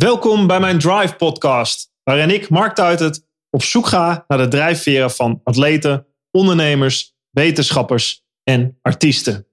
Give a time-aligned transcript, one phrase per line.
[0.00, 5.10] Welkom bij mijn Drive podcast, waarin ik, Mark Tuitert, op zoek ga naar de drijfveren
[5.10, 9.46] van atleten, ondernemers, wetenschappers en artiesten.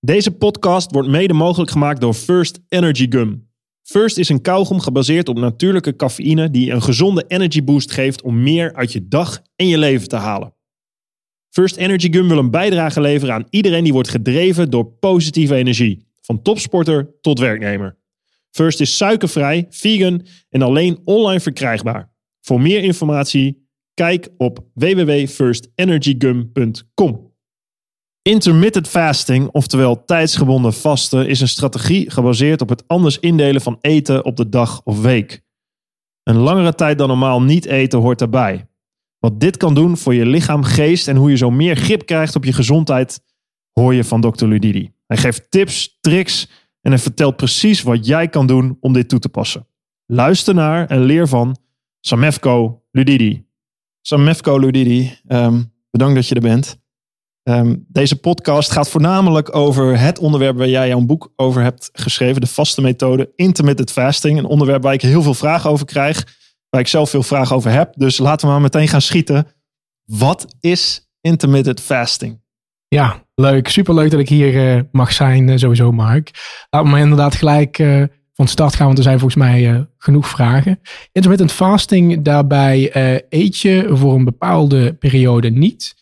[0.00, 3.50] Deze podcast wordt mede mogelijk gemaakt door First Energy Gum.
[3.82, 8.42] First is een kauwgom gebaseerd op natuurlijke cafeïne die een gezonde energy boost geeft om
[8.42, 10.54] meer uit je dag en je leven te halen.
[11.50, 16.06] First Energy Gum wil een bijdrage leveren aan iedereen die wordt gedreven door positieve energie,
[16.20, 18.02] van topsporter tot werknemer.
[18.54, 22.12] First is suikervrij, vegan en alleen online verkrijgbaar.
[22.40, 27.32] Voor meer informatie kijk op www.firstenergygum.com.
[28.22, 34.24] Intermittent fasting, oftewel tijdsgebonden vasten, is een strategie gebaseerd op het anders indelen van eten
[34.24, 35.42] op de dag of week.
[36.22, 38.68] Een langere tijd dan normaal niet eten hoort daarbij.
[39.18, 42.36] Wat dit kan doen voor je lichaam, geest en hoe je zo meer grip krijgt
[42.36, 43.20] op je gezondheid,
[43.72, 44.46] hoor je van Dr.
[44.46, 44.92] Ludidi.
[45.06, 46.48] Hij geeft tips, tricks
[46.84, 49.66] en hij vertelt precies wat jij kan doen om dit toe te passen.
[50.06, 51.56] Luister naar en leer van
[52.00, 53.46] Samefko Ludidi.
[54.00, 56.82] Samefko Ludidi, ehm, bedankt dat je er bent.
[57.42, 62.40] Ehm, deze podcast gaat voornamelijk over het onderwerp waar jij jouw boek over hebt geschreven,
[62.40, 64.38] de vaste methode intermittent fasting.
[64.38, 66.36] Een onderwerp waar ik heel veel vragen over krijg,
[66.68, 67.94] waar ik zelf veel vragen over heb.
[67.96, 69.46] Dus laten we maar meteen gaan schieten.
[70.04, 72.42] Wat is intermittent fasting?
[72.94, 73.68] Ja, leuk.
[73.68, 76.30] Superleuk dat ik hier uh, mag zijn, uh, sowieso Mark.
[76.70, 80.80] Laten we inderdaad gelijk uh, van start gaan, want er zijn volgens mij genoeg vragen.
[81.12, 82.90] Intermittent fasting, daarbij
[83.28, 85.94] eet je voor een bepaalde periode niet.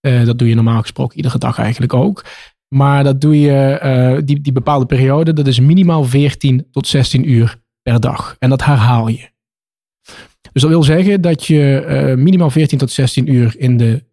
[0.00, 2.24] dat doe je normaal gesproken iedere dag eigenlijk ook.
[2.68, 7.56] Maar dat doe je, die, die bepaalde periode, dat is minimaal 14 tot 16 uur
[7.82, 8.36] per dag.
[8.38, 9.28] En dat herhaal je.
[10.52, 14.04] Dus dat wil zeggen dat je minimaal 14 tot 16 uur in de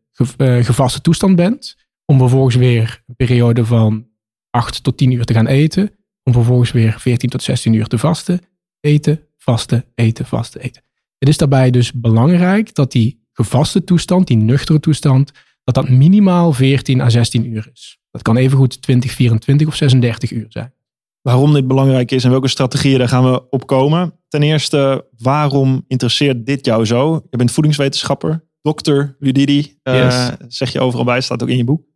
[0.64, 4.08] gevaste toestand bent om vervolgens weer een periode van
[4.50, 5.92] 8 tot 10 uur te gaan eten.
[6.24, 8.42] Om vervolgens weer 14 tot 16 uur te vasten.
[8.80, 10.84] Eten, vasten, eten, vasten, eten.
[11.18, 15.32] Het is daarbij dus belangrijk dat die gevaste toestand, die nuchtere toestand,
[15.64, 17.98] dat dat minimaal 14 à 16 uur is.
[18.12, 20.74] Dat kan evengoed 20, 24 of 36 uur zijn.
[21.22, 24.14] Waarom dit belangrijk is en welke strategieën, daar gaan we op komen.
[24.28, 27.26] Ten eerste, waarom interesseert dit jou zo?
[27.30, 31.93] Je bent voedingswetenschapper, dokter Ludidi, uh, zeg je overal bij, staat ook in je boek.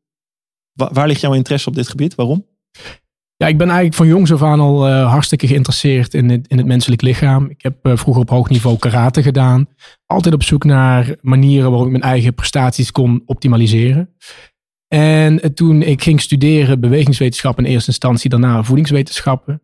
[0.77, 2.15] Waar ligt jouw interesse op dit gebied?
[2.15, 2.45] Waarom?
[3.35, 6.57] Ja, ik ben eigenlijk van jongs af aan al uh, hartstikke geïnteresseerd in het, in
[6.57, 7.49] het menselijk lichaam.
[7.49, 9.67] Ik heb uh, vroeger op hoog niveau karate gedaan.
[10.05, 14.15] Altijd op zoek naar manieren waarop ik mijn eigen prestaties kon optimaliseren.
[14.88, 19.61] En uh, toen ik ging studeren bewegingswetenschap in eerste instantie, daarna voedingswetenschappen.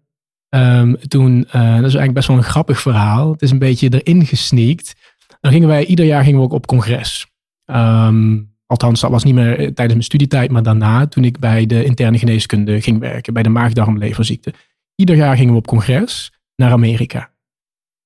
[0.56, 3.32] Um, toen, dat is eigenlijk best wel een grappig verhaal.
[3.32, 4.94] Het is een beetje erin gesneakt.
[5.40, 7.28] Dan gingen wij, ieder jaar gingen we ook op congres.
[7.66, 11.66] Um, Althans, dat was niet meer eh, tijdens mijn studietijd, maar daarna, toen ik bij
[11.66, 14.54] de interne geneeskunde ging werken, bij de maagdarmleverziekte.
[14.96, 17.32] Ieder jaar gingen we op congres naar Amerika.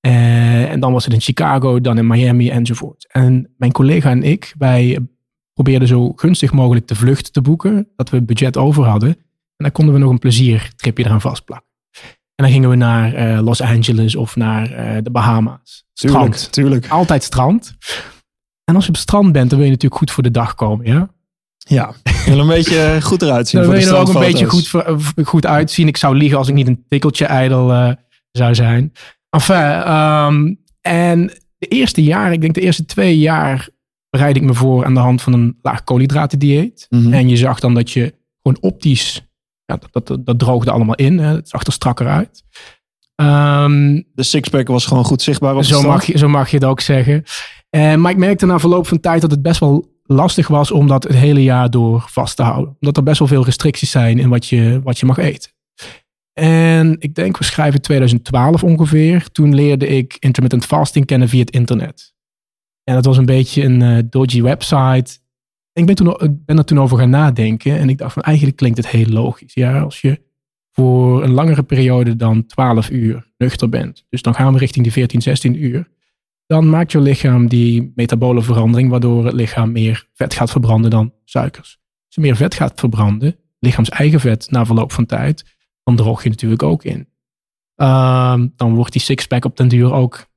[0.08, 3.08] Uh, en dan was het in Chicago, dan in Miami enzovoort.
[3.12, 5.00] En mijn collega en ik, wij
[5.54, 9.10] probeerden zo gunstig mogelijk de vlucht te boeken, dat we budget over hadden.
[9.10, 9.18] En
[9.64, 11.68] dan konden we nog een pleziertripje eraan vastplakken.
[12.36, 15.86] En dan gingen we naar uh, Los Angeles of naar uh, de Bahama's.
[15.94, 16.52] Strand.
[16.52, 16.88] Tuurlijk, tuurlijk.
[16.88, 17.78] Altijd strand.
[18.70, 20.56] En als je op het strand bent, dan wil je natuurlijk goed voor de dag
[20.56, 21.10] komen, ja?
[21.58, 21.94] Ja,
[22.26, 23.62] wil een beetje goed eruit zien.
[23.62, 24.72] Dan wil je er ook een beetje goed,
[25.24, 25.88] goed uitzien.
[25.88, 27.92] Ik zou liegen als ik niet een tikkeltje ijdel uh,
[28.32, 28.94] zou zijn.
[29.30, 33.70] Enfin, um, en de eerste jaar, ik denk de eerste twee jaar,
[34.10, 37.14] bereid ik me voor aan de hand van een laag koolhydraten Mm -hmm.
[37.14, 39.28] En je zag dan dat je gewoon optisch,
[39.66, 41.20] ja, dat, dat, dat droogde allemaal in.
[41.20, 41.36] Hè.
[41.36, 42.44] Het zag er strakker uit.
[43.22, 46.66] Um, de sixpack was gewoon goed zichtbaar op zo mag, je, zo mag je het
[46.66, 47.24] ook zeggen.
[47.78, 50.88] Uh, maar ik merkte na verloop van tijd dat het best wel lastig was om
[50.88, 52.76] dat het hele jaar door vast te houden.
[52.80, 55.52] Omdat er best wel veel restricties zijn in wat je, wat je mag eten.
[56.34, 59.32] En ik denk, we schrijven 2012 ongeveer.
[59.32, 62.14] Toen leerde ik intermittent fasting kennen via het internet.
[62.84, 65.20] En dat was een beetje een uh, dodgy website.
[65.74, 67.78] En ik ben, toen, ben er toen over gaan nadenken.
[67.78, 69.54] En ik dacht van eigenlijk klinkt het heel logisch.
[69.54, 70.22] Ja, als je
[70.72, 74.06] voor een langere periode dan 12 uur nuchter bent.
[74.10, 75.88] Dus dan gaan we richting die 14, 16 uur
[76.48, 81.14] dan maakt je lichaam die metabole verandering, waardoor het lichaam meer vet gaat verbranden dan
[81.26, 81.80] suikers.
[82.06, 85.46] Als je meer vet gaat verbranden, lichaams eigen vet na verloop van tijd,
[85.84, 87.08] dan droog je natuurlijk ook in.
[87.76, 90.28] Uh, dan wordt die sixpack op den duur ook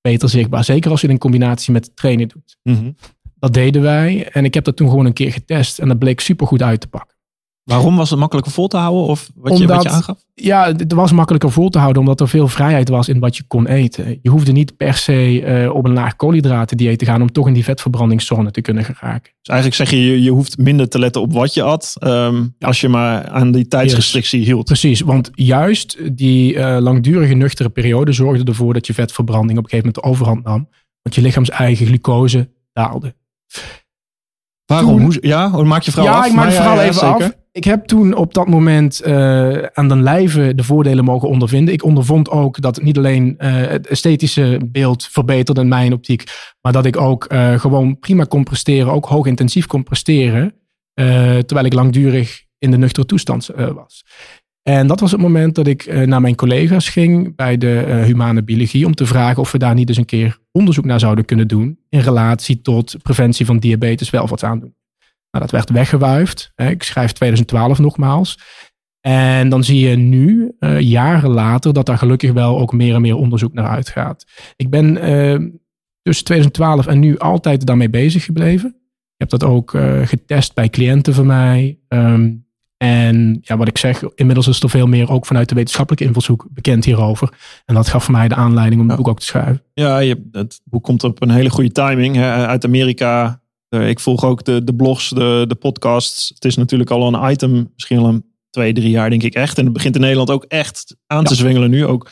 [0.00, 0.64] beter zichtbaar.
[0.64, 2.56] Zeker als je het in combinatie met trainen doet.
[2.62, 2.96] Mm -hmm.
[3.38, 6.20] Dat deden wij en ik heb dat toen gewoon een keer getest en dat bleek
[6.20, 7.16] super goed uit te pakken.
[7.64, 9.02] Waarom was het makkelijker vol te houden?
[9.02, 10.24] Of wat, je, wat je aangaf?
[10.34, 13.42] Ja, het was makkelijker vol te houden omdat er veel vrijheid was in wat je
[13.46, 14.18] kon eten.
[14.22, 17.46] Je hoefde niet per se uh, op een laag koolhydraten dieet te gaan om toch
[17.46, 19.32] in die vetverbrandingszone te kunnen geraken.
[19.38, 22.80] Dus eigenlijk zeg je, je hoeft minder te letten op wat je at um, als
[22.80, 24.64] je maar aan die tijdsrestrictie hield.
[24.64, 29.70] Precies, want juist die uh, langdurige nuchtere periode zorgde ervoor dat je vetverbranding op een
[29.70, 30.68] gegeven moment de overhand nam.
[31.02, 33.14] Want je lichaams eigen glucose daalde.
[34.70, 35.00] Waarom?
[35.00, 36.26] Hoe, ja, maak je verhaal ja, af?
[36.26, 37.38] ik maak het verhaal even af.
[37.52, 41.74] Ik heb toen op dat moment uh, aan de lijve de voordelen mogen ondervinden.
[41.74, 46.24] Ik ondervond ook dat niet alleen uh, het esthetische beeld verbeterde in mijn optiek,
[46.60, 50.54] maar dat ik ook uh, gewoon prima kon presteren, ook hoog intensief kon presteren,
[51.46, 54.04] terwijl ik langdurig in de nuchtere toestand was.
[54.70, 58.86] En dat was het moment dat ik naar mijn collega's ging bij de humane biologie
[58.86, 61.78] om te vragen of we daar niet eens een keer onderzoek naar zouden kunnen doen
[61.88, 64.78] in relatie tot preventie van diabetes welvaartsaandoening.
[65.30, 66.52] Nou, dat werd weggewuifd.
[66.56, 68.38] Ik schrijf 2012 nogmaals.
[69.00, 73.00] En dan zie je nu, uh, jaren later, dat daar gelukkig wel ook meer en
[73.00, 74.24] meer onderzoek naar uitgaat.
[74.56, 75.48] Ik ben uh,
[76.02, 78.68] tussen 2012 en nu altijd daarmee bezig gebleven.
[79.16, 79.70] Ik heb dat ook
[80.04, 81.78] getest bij cliënten van mij.
[81.88, 82.48] Um,
[82.82, 86.46] en ja, wat ik zeg, inmiddels is er veel meer ook vanuit de wetenschappelijke invalshoek
[86.50, 87.32] bekend hierover.
[87.64, 89.62] En dat gaf voor mij de aanleiding om het boek ook te schrijven.
[89.72, 92.16] Ja, je, het boek komt op een hele goede timing.
[92.16, 92.46] Hè.
[92.46, 96.28] Uit Amerika uh, ik volg ook de, de blogs, de, de podcasts.
[96.34, 99.58] Het is natuurlijk al een item, misschien al een twee, drie jaar denk ik echt.
[99.58, 101.86] En het begint in Nederland ook echt aan te zwengelen nu.
[101.86, 102.10] Ook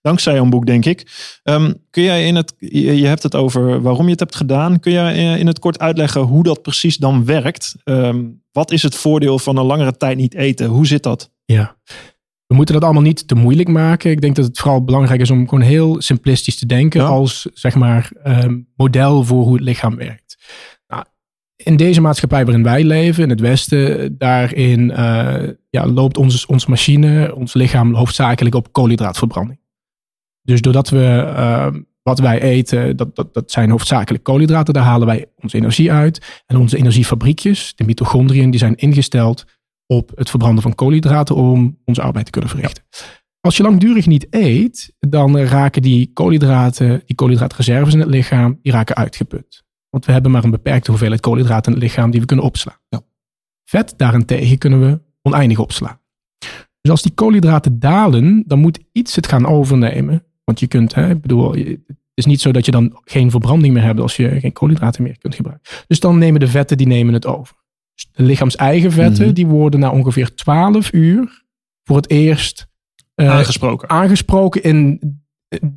[0.00, 1.06] dankzij een boek, denk ik.
[1.44, 4.80] Um, kun jij in het, je, hebt het over waarom je het hebt gedaan.
[4.80, 7.74] Kun jij in het kort uitleggen hoe dat precies dan werkt?
[7.84, 10.66] Um, wat is het voordeel van een langere tijd niet eten?
[10.66, 11.30] Hoe zit dat?
[11.44, 11.76] Ja.
[12.46, 14.10] We moeten dat allemaal niet te moeilijk maken.
[14.10, 17.74] Ik denk dat het vooral belangrijk is om gewoon heel simplistisch te denken als zeg
[17.74, 20.36] maar um, model voor hoe het lichaam werkt
[21.64, 26.70] in deze maatschappij waarin wij leven, in het Westen, daarin uh, ja, loopt onze, onze
[26.70, 29.59] machine, ons lichaam hoofdzakelijk op koolhydraatverbranding.
[30.42, 31.66] Dus doordat we uh,
[32.02, 36.42] wat wij eten, dat, dat, dat zijn hoofdzakelijk koolhydraten, daar halen wij onze energie uit.
[36.46, 39.44] En onze energiefabriekjes, de mitochondriën, die zijn ingesteld
[39.86, 42.84] op het verbranden van koolhydraten om onze arbeid te kunnen verrichten.
[43.40, 48.72] Als je langdurig niet eet, dan raken die koolhydraten, die koolhydraatreserves in het lichaam, die
[48.72, 49.64] raken uitgeput.
[49.90, 52.78] Want we hebben maar een beperkte hoeveelheid koolhydraten in het lichaam die we kunnen opslaan.
[52.88, 53.00] Ja.
[53.64, 56.00] Vet daarentegen kunnen we oneindig opslaan.
[56.80, 60.24] Dus als die koolhydraten dalen, dan moet iets het gaan overnemen.
[60.50, 61.78] Want je kunt, hè, ik bedoel, het
[62.14, 65.18] is niet zo dat je dan geen verbranding meer hebt als je geen koolhydraten meer
[65.18, 65.72] kunt gebruiken.
[65.86, 67.56] Dus dan nemen de vetten, die nemen het over.
[67.94, 69.34] Dus de lichaams-eigen vetten, mhm.
[69.34, 71.44] die worden na ongeveer 12 uur
[71.84, 72.68] voor het eerst
[73.16, 73.88] uh, aangesproken.
[73.88, 75.00] aangesproken in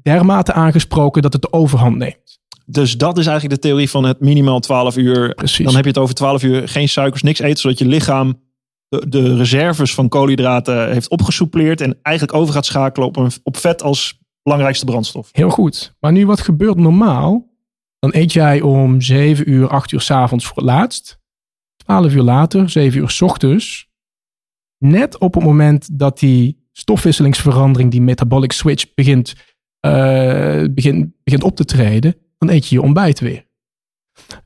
[0.04, 2.42] dermate aangesproken dat het de overhand neemt.
[2.66, 5.34] Dus dat is eigenlijk de theorie van het minimaal 12 uur.
[5.34, 5.66] Precies.
[5.66, 8.42] Dan heb je het over 12 uur geen suikers, niks eten, zodat je lichaam
[8.88, 13.58] de, de reserves van koolhydraten heeft opgesoupleerd en eigenlijk over gaat schakelen op, een, op
[13.58, 15.30] vet als belangrijkste brandstof.
[15.32, 15.96] Heel goed.
[16.00, 17.52] Maar nu wat gebeurt normaal?
[18.00, 21.20] Dan eet jij om 7 uur, 8 uur s avonds voor het laatst.
[21.76, 23.92] 12 uur later, 7 uur s ochtends.
[24.78, 29.34] Net op het moment dat die stofwisselingsverandering, die metabolic switch, begint,
[29.86, 33.46] uh, begint, begint op te treden, dan eet je je ontbijt weer.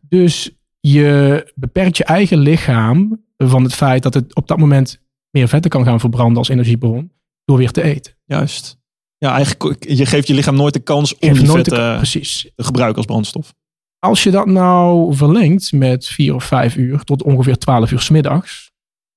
[0.01, 5.47] Dus je beperkt je eigen lichaam van het feit dat het op dat moment meer
[5.47, 7.11] vetten kan gaan verbranden als energiebron
[7.45, 8.13] door weer te eten.
[8.25, 8.79] Juist.
[9.17, 12.51] Ja, eigenlijk je geeft je lichaam nooit de kans om die vetten precies.
[12.55, 13.53] te gebruiken als brandstof.
[13.99, 18.09] Als je dat nou verlengt met vier of vijf uur tot ongeveer twaalf uur s
[18.09, 18.71] middags,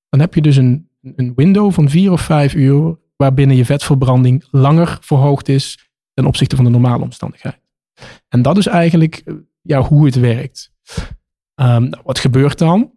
[0.08, 4.44] dan heb je dus een, een window van vier of vijf uur waarbinnen je vetverbranding
[4.50, 7.60] langer verhoogd is ten opzichte van de normale omstandigheid.
[8.28, 10.72] En dat is eigenlijk eh, ja, hoe het werkt.
[11.54, 12.92] Um, wat gebeurt dan?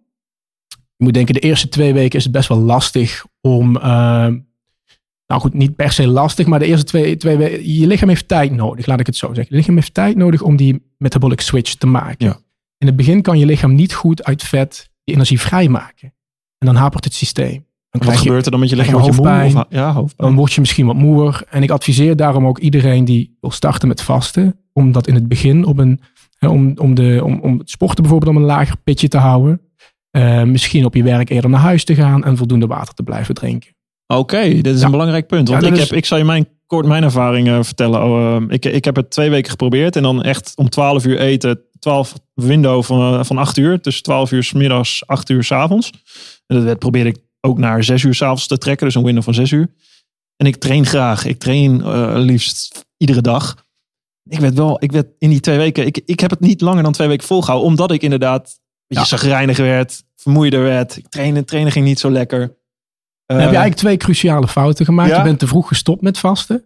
[0.67, 3.77] Je moet denken, de eerste twee weken is het best wel lastig om.
[3.77, 4.33] Uh,
[5.33, 7.77] nou goed, niet per se lastig, maar de eerste twee, twee.
[7.79, 9.45] Je lichaam heeft tijd nodig, laat ik het zo zeggen.
[9.49, 12.25] Je lichaam heeft tijd nodig om die metabolic switch te maken.
[12.25, 12.37] Ja.
[12.77, 16.13] In het begin kan je lichaam niet goed uit vet die energie vrijmaken.
[16.57, 17.65] En dan hapert het systeem.
[17.89, 19.01] Dan wat gebeurt er dan met je lichaam?
[19.01, 20.29] Hoofdpijn, of, ja, hoofdpijn.
[20.29, 21.43] Dan word je misschien wat moer.
[21.49, 25.27] En ik adviseer daarom ook iedereen die wil starten met vasten om dat in het
[25.27, 26.01] begin op een,
[26.39, 29.61] om, om, de, om, om het sporten bijvoorbeeld op een lager pitje te houden.
[30.11, 33.35] Uh, misschien op je werk eerder naar huis te gaan en voldoende water te blijven
[33.35, 33.71] drinken.
[34.07, 35.49] Oké, dit is een belangrijk punt.
[35.49, 38.03] Want ik, heb, ik zal je mijn, kort mijn ervaring vertellen.
[38.03, 41.19] Oh, uh, ik, ik heb het twee weken geprobeerd en dan echt om 12 uur
[41.19, 41.61] eten.
[41.79, 43.81] 12 window van, uh, van 8 uur.
[43.81, 45.91] Dus 12 uur s middags, 8 uur s avonds.
[46.47, 48.85] En dat probeerde ik ook naar 6 uur s avonds te trekken.
[48.85, 49.73] Dus een window van 6 uur.
[50.35, 51.25] En ik train graag.
[51.25, 53.63] Ik train uh, liefst iedere dag
[54.25, 56.83] ik werd wel, ik werd in die twee weken, ik, ik heb het niet langer
[56.83, 59.45] dan twee weken volgehouden, omdat ik inderdaad je Ja.
[59.55, 60.97] werd, vermoeider werd.
[60.97, 62.57] Ik trainen, trainen ging niet zo lekker.
[63.25, 65.09] Dan heb je eigenlijk twee cruciale fouten gemaakt.
[65.09, 65.17] ja?
[65.17, 66.63] Je bent te vroeg gestopt met vasten.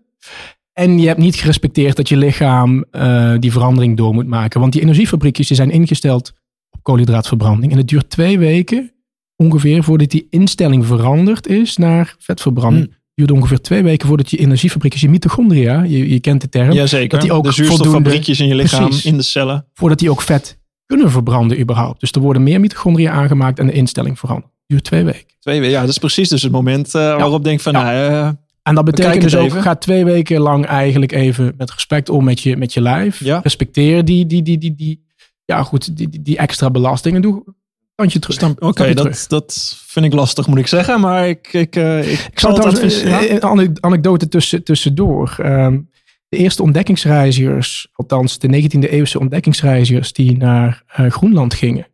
[0.73, 4.59] En je hebt niet gerespecteerd dat je lichaam eh, die verandering door moet maken.
[4.59, 6.33] Want die energiefabriekjes die zijn ingesteld
[6.71, 7.71] op koolhydraatverbranding.
[7.71, 8.91] En het duurt twee weken
[9.35, 12.85] ongeveer voordat die instelling veranderd is naar vetverbranding.
[12.85, 12.93] Hmm.
[12.93, 16.71] Het duurt ongeveer twee weken voordat je energiefabriekjes, je mitochondria, je, je kent de term,
[16.71, 17.09] Jazeker.
[17.09, 19.05] dat die ook de zuurstoffabriekjes in je lichaam, Precies.
[19.05, 19.65] in de cellen.
[19.73, 21.99] voordat die ook vet kunnen verbranden überhaupt.
[21.99, 24.51] Dus er worden meer mitochondria aangemaakt en de instelling verandert.
[24.67, 25.25] Duurt twee weken.
[25.39, 25.73] Twee weken.
[25.73, 27.83] Ja, dat is precies dus het moment eh, waarop ik denk van, Ja.
[27.83, 28.29] nou, eh,
[28.63, 29.61] En dat betekent dus ook, even.
[29.61, 33.19] ga twee weken lang eigenlijk even met respect om met je, met je lijf.
[33.23, 33.39] Ja.
[33.43, 35.05] Respecteer die, die, die, die, die,
[35.45, 37.21] ja goed, die, die, die extra belastingen.
[37.21, 37.43] Doe
[37.95, 38.55] tandje terug.
[38.59, 38.95] Oké, terug.
[38.95, 40.99] dat, dat vind ik lastig, moet ik zeggen.
[40.99, 43.29] Maar ik, ik, eh, ik, Ik zal het advies- een, ja.
[43.29, 45.35] een ane- anekdote tussen, tussendoor.
[45.41, 45.79] Ehm,
[46.29, 51.87] de eerste ontdekkingsreizigers, althans de 19e eeuwse ontdekkingsreizigers die naar Groenland gingen,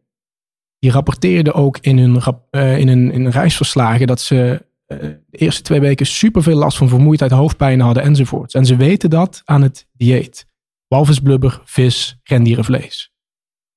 [0.84, 4.98] die rapporteerden ook in hun, rap- eh, in hun, in hun reisverslagen dat ze eh,
[5.00, 8.54] de eerste twee weken superveel last van vermoeidheid, hoofdpijn hadden enzovoorts.
[8.54, 10.46] En ze weten dat aan het dieet.
[10.88, 13.12] Walvisblubber, vis, rendierenvlees.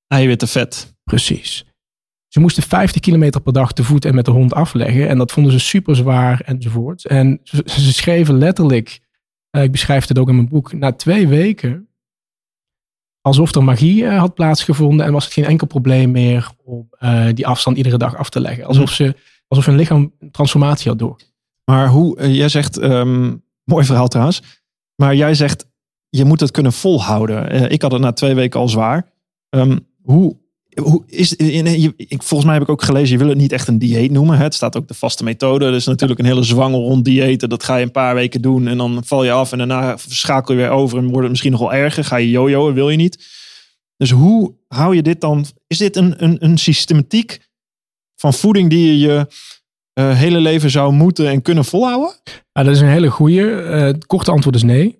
[0.07, 0.95] Eiwitten, vet.
[1.05, 1.65] Precies.
[2.29, 5.09] Ze moesten 50 kilometer per dag te voet en met de hond afleggen.
[5.09, 7.05] En dat vonden ze super zwaar enzovoort.
[7.05, 9.01] En ze, ze schreven letterlijk,
[9.51, 11.86] eh, ik beschrijf het ook in mijn boek, na twee weken,
[13.27, 17.27] alsof er magie eh, had plaatsgevonden en was het geen enkel probleem meer om eh,
[17.35, 18.65] die afstand iedere dag af te leggen.
[18.65, 19.15] Alsof, ze,
[19.49, 21.17] alsof hun lichaam transformatie had door.
[21.65, 23.35] Maar hoe, eh, jij zegt, ehm,
[23.73, 24.43] mooi verhaal trouwens.
[24.95, 25.67] Maar jij zegt,
[26.09, 27.71] je moet het kunnen volhouden.
[27.71, 29.13] Ik had het na twee weken al zwaar.
[29.49, 30.37] Ehm, hoe,
[30.83, 31.35] hoe is,
[32.09, 34.37] volgens mij heb ik ook gelezen, je wil het niet echt een dieet noemen.
[34.37, 34.43] Hè?
[34.43, 35.65] Het staat ook de vaste methode.
[35.65, 37.49] Er is natuurlijk een hele zwangel rond diëten.
[37.49, 39.53] Dat ga je een paar weken doen en dan val je af.
[39.53, 42.05] En daarna schakel je weer over en wordt het misschien nog wel erger.
[42.05, 43.25] Ga je jojoen, wil je niet.
[43.97, 45.47] Dus hoe hou je dit dan?
[45.67, 47.39] Is dit een, een, een systematiek
[48.17, 49.27] van voeding die je je
[49.93, 52.15] eh, hele leven zou moeten en kunnen volhouden?
[52.53, 53.51] Ah, dat is een hele goeie.
[53.51, 54.99] Eh, het korte antwoord is nee.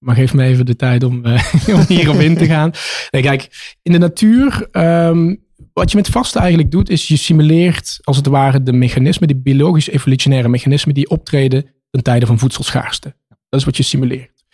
[0.00, 2.70] Maar geef me even de tijd om, eh, om hierop in te gaan.
[3.10, 5.34] Kijk, in de natuur, ehm,
[5.72, 9.36] wat je met vasten eigenlijk doet, is je simuleert als het ware de mechanismen, die
[9.36, 13.14] biologisch-evolutionaire mechanismen die optreden ten tijde van voedselschaarste.
[13.48, 14.44] Dat is wat je simuleert.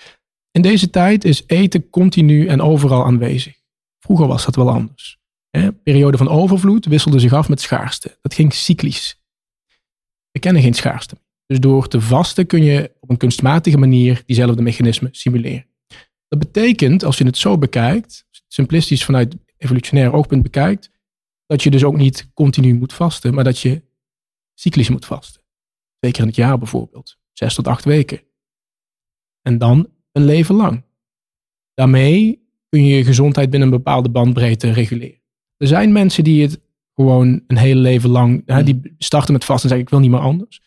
[0.51, 3.55] In deze tijd is eten continu en overal aanwezig.
[3.99, 5.19] Vroeger was dat wel anders.
[5.51, 5.73] Hè?
[5.73, 8.19] Periode van overvloed wisselde zich af met schaarste.
[8.21, 9.21] Dat ging cyclisch.
[10.31, 11.17] We kennen geen schaarste.
[11.47, 15.67] Dus door te vasten kun je op een kunstmatige manier diezelfde mechanismen simuleren.
[16.29, 20.91] Dat betekent, als je het zo bekijkt, simplistisch vanuit evolutionair oogpunt bekijkt,
[21.47, 23.83] dat je dus ook niet continu moet vasten, maar dat je
[24.55, 25.43] cyclisch moet vasten.
[25.99, 27.19] Twee keer in het jaar bijvoorbeeld.
[27.33, 28.21] Zes tot acht weken.
[29.43, 30.85] En dan een leven lang.
[31.75, 35.21] Daarmee kun je je gezondheid binnen een bepaalde bandbreedte reguleren.
[35.57, 36.61] Er zijn mensen die het
[36.95, 40.11] gewoon een hele leven lang, hè, die starten met vasten en zeggen ik wil niet
[40.11, 40.63] meer anders.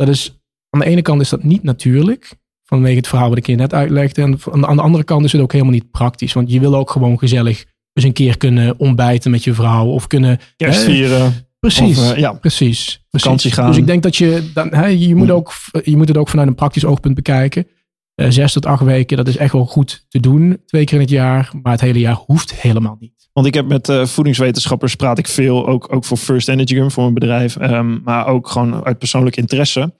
[0.00, 0.40] Dat is,
[0.70, 2.32] aan de ene kant is dat niet natuurlijk,
[2.64, 4.22] vanwege het verhaal wat ik je net uitlegde.
[4.22, 6.90] En aan de andere kant is het ook helemaal niet praktisch, want je wil ook
[6.90, 10.38] gewoon gezellig eens een keer kunnen ontbijten met je vrouw of kunnen...
[10.56, 11.46] Kerst vieren.
[11.58, 12.32] Precies, Of, eh, ja.
[12.32, 13.00] precies, precies.
[13.10, 13.66] Vakantie gaan.
[13.66, 15.32] Dus ik denk dat je, dan, hè, je, moet Hm.
[15.34, 15.52] ook,
[15.84, 17.66] je moet het ook vanuit een praktisch oogpunt bekijken.
[18.14, 21.00] Eh, zes tot acht weken, dat is echt wel goed te doen, twee keer in
[21.00, 21.50] het jaar.
[21.62, 23.19] Maar het hele jaar hoeft helemaal niet.
[23.32, 26.90] Want ik heb met eh, voedingswetenschappers praat ik veel, ook, ook voor First Energy Gum,
[26.90, 27.56] voor mijn bedrijf.
[27.56, 29.92] ehm, maar ook gewoon uit persoonlijk interesse.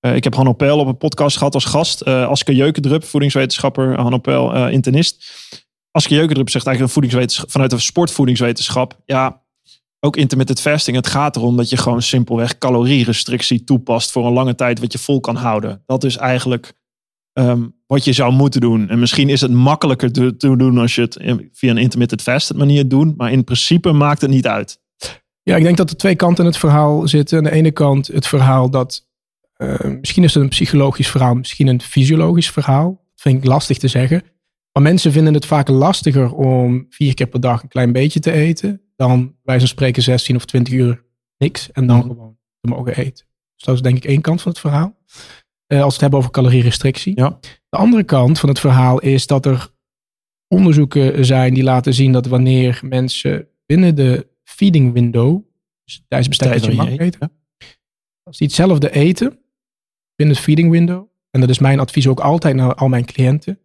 [0.00, 2.00] Eh, ik heb Hanno Pel op een podcast gehad als gast.
[2.00, 4.00] eh Aske Jeukendrup, voedingswetenschapper.
[4.00, 5.32] Hanno Pel, eh, internist.
[5.90, 8.98] Aske Jeukendrup zegt eigenlijk een voedingswetenschap, vanuit de sportvoedingswetenschap.
[9.04, 9.42] Ja,
[10.00, 10.96] ook intermittent fasting.
[10.96, 14.98] Het gaat erom dat je gewoon simpelweg calorierestrictie toepast voor een lange tijd wat je
[14.98, 15.82] vol kan houden.
[15.86, 16.72] Dat is eigenlijk
[17.48, 18.88] ehm, wat je zou moeten doen.
[18.88, 21.16] En misschien is het makkelijker te, te doen als je het
[21.52, 23.16] via een intermittent fasted manier doet.
[23.16, 24.80] Maar in principe maakt het niet uit.
[25.42, 27.38] Ja, ik denk dat er twee kanten in het verhaal zitten.
[27.38, 29.08] Aan de ene kant het verhaal dat,
[29.56, 32.88] eh, misschien is het een psychologisch verhaal, misschien een fysiologisch verhaal.
[32.90, 34.22] Dat vind ik lastig te zeggen.
[34.72, 38.32] Maar mensen vinden het vaak lastiger om vier keer per dag een klein beetje te
[38.32, 38.80] eten.
[38.96, 41.04] Dan wij van spreken 16 of 20 uur
[41.38, 42.08] niks en dan Mhm.
[42.08, 43.26] gewoon te mogen eten.
[43.56, 44.98] Dus dat is denk ik één kant van het verhaal.
[45.70, 47.12] Eh, als we het hebben over calorierestrictie.
[47.16, 47.38] Ja.
[47.68, 49.70] De andere kant van het verhaal is dat er
[50.48, 55.42] onderzoeken zijn die laten zien dat wanneer mensen binnen de feeding window,
[55.84, 57.32] dus tijdens bestek dat je mag eten,
[58.22, 59.38] als die hetzelfde eten
[60.16, 63.58] binnen het feeding window, en dat is mijn advies ook altijd naar al mijn cliënten,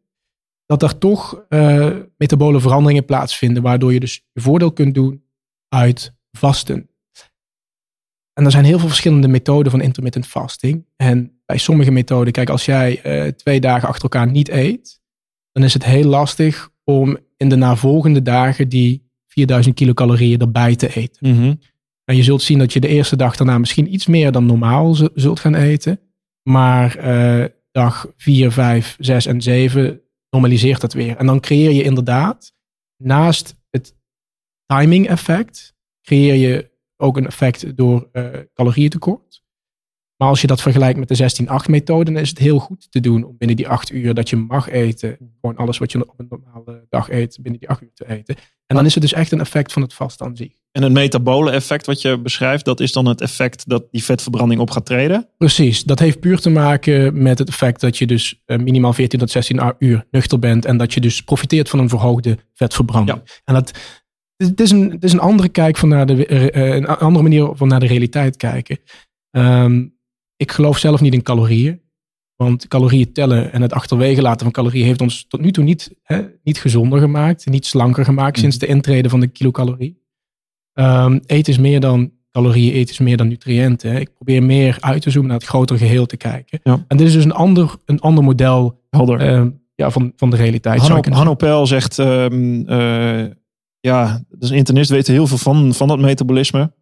[0.66, 5.24] dat er toch eh, metabole veranderingen plaatsvinden, waardoor je dus je voordeel kunt doen
[5.70, 6.90] uit vasten.
[8.36, 10.86] En er zijn heel veel verschillende methoden van intermittent fasting.
[10.96, 15.02] En bij sommige methoden, kijk, als jij eh, twee dagen achter elkaar niet eet,
[15.52, 20.96] dan is het heel lastig om in de navolgende dagen die 4000 kilocalorieën erbij te
[20.96, 21.30] eten.
[21.36, 21.54] Mhm.
[22.04, 24.96] En je zult zien dat je de eerste dag daarna misschien iets meer dan normaal
[25.14, 26.00] zult gaan eten.
[26.44, 31.18] Maar eh, dag 4, 5, 6 en 7 normaliseert dat weer.
[31.18, 32.54] En dan creëer je inderdaad,
[32.98, 33.96] naast het
[34.66, 39.44] timing effect, creëer je ook een effect door eh calorieëntekort.
[40.18, 43.00] Maar als je dat vergelijkt met de 16-8 methode, dan is het heel goed te
[43.00, 46.20] doen om binnen die 8 uur dat je mag eten, gewoon alles wat je op
[46.20, 48.36] een normale dag eet, binnen die 8 uur te eten.
[48.68, 50.54] En dan is het dus echt een effect van het vast aan zich.
[50.72, 54.62] En het metabole effect wat je beschrijft, dat is dan het effect dat die vetverbranding
[54.62, 55.30] op gaat treden.
[55.38, 59.20] Precies, dat heeft puur te maken met het effect dat je dus eh, minimaal 14
[59.20, 63.42] tot 16 uur nuchter bent en dat je dus profiteert van een verhoogde vetverbranding.
[63.46, 63.72] En dat,
[64.38, 67.50] het, is een, het is een andere kijk van naar de, eh, een andere manier
[67.54, 68.80] van naar de realiteit kijken.
[69.32, 69.86] Ehm,
[70.36, 71.82] ik geloof zelf niet in calorieën,
[72.36, 75.96] want calorieën tellen en het achterwege laten van calorieën heeft ons tot nu toe niet,
[76.04, 80.04] hè, niet gezonder gemaakt, niet slanker gemaakt sinds de intrede van de kilocalorie.
[80.74, 83.92] Ehm eten is meer dan calorieën, eten is meer dan nutriënten.
[83.92, 84.00] hè.
[84.00, 86.60] Ik probeer meer uit te zoomen naar het grotere geheel te kijken.
[86.64, 86.86] Ja.
[86.88, 89.20] En dit is dus een ander, een ander model Helder.
[89.20, 90.80] ehm, ja, van, van de realiteit.
[90.82, 92.26] Hanno, Hanno Pel zegt, eh,
[93.86, 96.74] ja, dus internist weet er heel veel van, van dat metabolisme.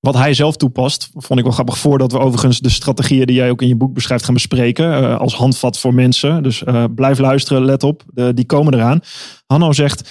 [0.00, 1.78] Wat hij zelf toepast, vond ik wel grappig.
[1.78, 4.92] Voordat we overigens de strategieën die jij ook in je boek beschrijft gaan bespreken.
[4.94, 6.42] eh, als handvat voor mensen.
[6.42, 8.02] Dus eh, blijf luisteren, let op.
[8.06, 9.00] De- die komen eraan.
[9.46, 10.10] Hanno zegt,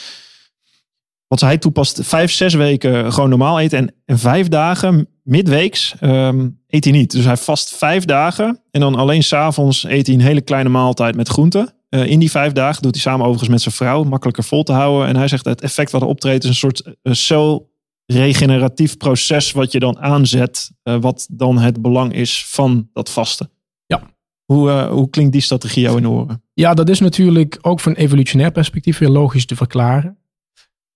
[1.28, 3.78] wat hij toepast, vijf, zes weken gewoon normaal eten.
[3.78, 7.12] En, en vijf dagen, midweeks, ehm, eet hij niet.
[7.12, 8.62] Dus hij vast vijf dagen.
[8.72, 11.74] En dan alleen s'avonds eet hij een hele kleine maaltijd met groenten.
[11.90, 14.04] Eh, in die vijf dagen doet hij samen overigens met zijn vrouw.
[14.04, 15.08] Makkelijker vol te houden.
[15.08, 19.72] En hij zegt het effect wat er optreedt is een soort uh, celregeneratief proces wat
[19.72, 20.72] je dan aanzet.
[20.84, 23.50] eh, wat dan het belang is van dat vasten.
[23.86, 24.02] Ja.
[24.46, 26.44] Hoe, eh, hoe klinkt die strategie jou in de oren?
[26.54, 30.18] Ja, dat is natuurlijk ook van evolutionair perspectief weer logisch te verklaren.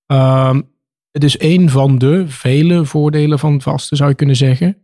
[0.06, 0.62] Ehm,
[1.12, 4.78] het is een van de vele voordelen van vasten, zou je kunnen zeggen.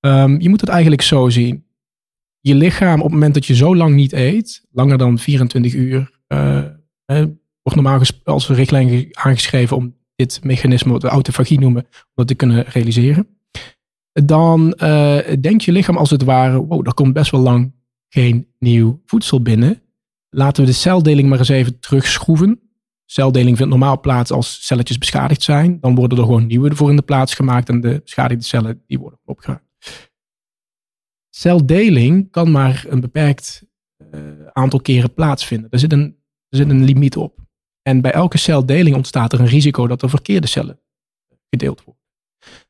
[0.00, 1.64] Ehm, je moet het eigenlijk zo zien.
[2.40, 6.20] Je lichaam, op het moment dat je zo lang niet eet, langer dan 24 uur,
[6.26, 6.58] eh,
[7.04, 7.24] eh,
[7.62, 12.26] wordt normaal als richtlijn ge- aangeschreven om dit mechanisme, wat we autofagie noemen, om dat
[12.26, 13.28] te kunnen realiseren.
[14.12, 17.72] Dan eh, denkt je lichaam als het ware, wow, er komt best wel lang
[18.08, 19.82] geen nieuw voedsel binnen.
[20.28, 22.60] Laten we de celdeling maar eens even terugschroeven.
[23.04, 25.80] Celdeling vindt normaal plaats als celletjes beschadigd zijn.
[25.80, 28.98] Dan worden er gewoon nieuwe voor in de plaats gemaakt en de beschadigde cellen die
[28.98, 29.62] worden opgeruimd.
[31.40, 33.66] Celdeling kan maar een beperkt
[34.10, 34.20] eh,
[34.52, 35.70] aantal keren plaatsvinden.
[35.70, 36.16] Er zit, een,
[36.48, 37.38] er zit een limiet op.
[37.82, 40.80] En bij elke celdeling ontstaat er een risico dat er verkeerde cellen
[41.50, 42.02] gedeeld worden.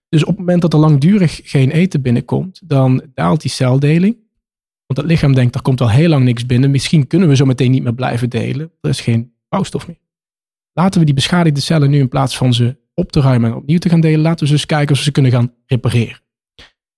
[0.08, 4.16] Dus op het moment dat er langdurig geen eten binnenkomt, dan daalt die celdeling.
[4.86, 6.70] Want het lichaam denkt, er komt al heel lang niks binnen.
[6.70, 8.72] Misschien kunnen we zo meteen niet meer blijven delen.
[8.80, 10.00] Er is geen bouwstof meer.
[10.72, 13.78] Laten we die beschadigde cellen nu in plaats van ze op te ruimen en opnieuw
[13.78, 16.20] te gaan delen, laten we ze eens kijken of ze kunnen gaan repareren.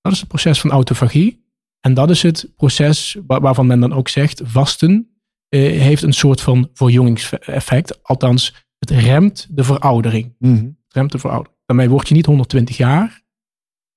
[0.00, 1.41] Dat is het proces van autofagie.
[1.82, 5.06] En dat is het proces wa- waarvan men dan ook zegt, vasten
[5.48, 8.02] eh, heeft een soort van verjongingseffect.
[8.02, 10.34] Althans, het remt de veroudering.
[10.38, 11.58] Het remt de veroudering.
[11.66, 13.20] Daarmee word je niet 120 jaar.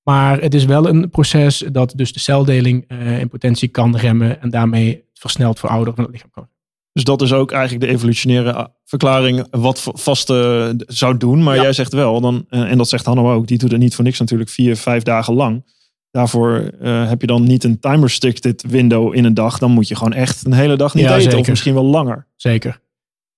[0.02, 4.40] Maar het is wel een proces dat dus de celdeling eh, in potentie kan remmen.
[4.42, 6.48] En daarmee het versneld verouderen van het lichaam kan.
[6.92, 11.42] Dus dat is ook eigenlijk de evolutionaire ah, verklaring wat v- vaste eh, zou doen.
[11.42, 11.62] Maar Ja.
[11.62, 14.04] jij zegt wel, dan, eh, en dat zegt Hanno ook, die doet het niet voor
[14.04, 15.74] niks natuurlijk vier, vijf dagen lang.
[16.16, 19.58] Daarvoor eh, heb je dan niet een timer restricted window in een dag.
[19.58, 21.38] Dan moet je gewoon echt een hele dag niet Ja, eten.
[21.38, 22.26] Of misschien wel langer.
[22.36, 22.80] Zeker.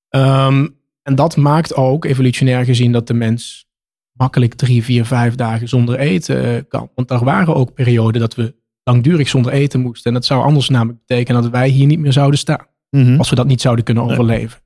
[0.08, 0.66] Ehm,
[1.02, 3.66] en dat maakt ook, evolutionair gezien, dat de mens
[4.12, 6.90] makkelijk drie, vier, vijf dagen zonder eten eh, kan.
[6.94, 10.06] Want er waren ook perioden dat we langdurig zonder eten moesten.
[10.06, 12.66] En dat zou anders namelijk betekenen dat wij hier niet meer zouden staan.
[12.90, 13.18] Mhm.
[13.18, 14.12] Als we dat niet zouden kunnen Nee.
[14.12, 14.60] overleven.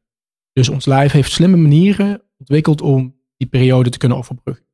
[0.53, 4.64] Dus ons lijf heeft slimme manieren ontwikkeld om die periode te kunnen overbruggen.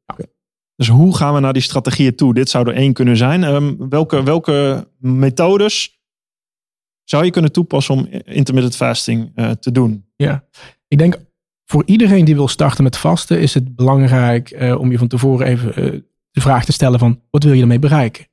[0.79, 2.35] Dus hoe gaan we naar die strategieën toe?
[2.35, 3.45] Dit zou er één kunnen zijn.
[3.45, 6.01] Ehm, welke, welke methodes
[7.05, 10.05] zou je kunnen toepassen om intermittent fasting eh, te doen?
[10.17, 10.45] Ja,
[10.88, 11.17] ik denk
[11.64, 15.47] voor iedereen die wil starten met vasten is het belangrijk eh, om je van tevoren
[15.47, 18.27] even eh, de vraag te stellen van wat wil je ermee bereiken?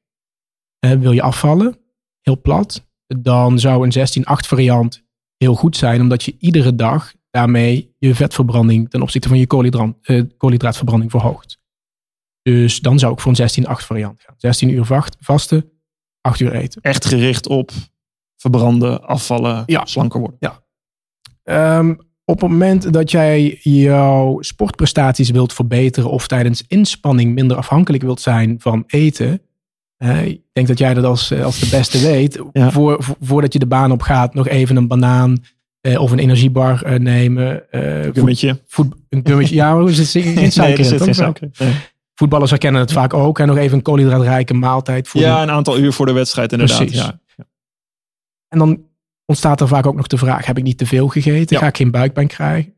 [0.79, 1.77] Wil je afvallen?
[2.21, 2.87] Heel plat.
[3.07, 5.03] Dan zou een 16-8 variant
[5.37, 9.95] heel goed zijn omdat je iedere dag daarmee je vetverbranding ten opzichte van je koolhydra-
[10.37, 11.63] koolhydraatverbranding verhoogt.
[12.51, 14.35] Dus dan zou ik voor een 16-8 variant gaan.
[14.37, 15.69] 16 uur vacht- vasten,
[16.21, 16.81] 8 uur eten.
[16.81, 17.71] Echt gericht op
[18.37, 19.85] verbranden, afvallen, Ja.
[19.85, 20.39] slanker worden.
[21.43, 21.89] Ehm,
[22.25, 28.21] op het moment dat jij jouw sportprestaties wilt verbeteren of tijdens inspanning minder afhankelijk wilt
[28.21, 29.41] zijn van eten.
[30.25, 32.39] ik denk dat jij dat als, eh, als de beste weet.
[32.51, 32.71] Ja.
[32.71, 35.43] Voor, vo- voordat je de baan op gaat, nog even een banaan
[35.81, 37.71] eh, of een energiebar eh, nemen.
[37.71, 38.61] eh, Gummetje.
[38.67, 39.55] voet- een gummetje.
[39.55, 41.49] ja, maar er zit geen Nee, er in, zit toch geen suiker.
[41.57, 41.73] Nee.
[42.15, 43.39] Voetballers herkennen het vaak ook.
[43.39, 45.07] En nog even een koolhydraatrijke maaltijd.
[45.07, 46.77] Voor Ja, een aantal uur voor de wedstrijd inderdaad.
[46.77, 46.97] Precies.
[46.97, 47.19] Ja.
[48.47, 48.87] En dan
[49.25, 51.55] ontstaat er vaak ook nog de vraag: heb ik niet te veel gegeten?
[51.55, 51.61] Ja.
[51.61, 52.73] Ga ik geen buikpijn krijgen?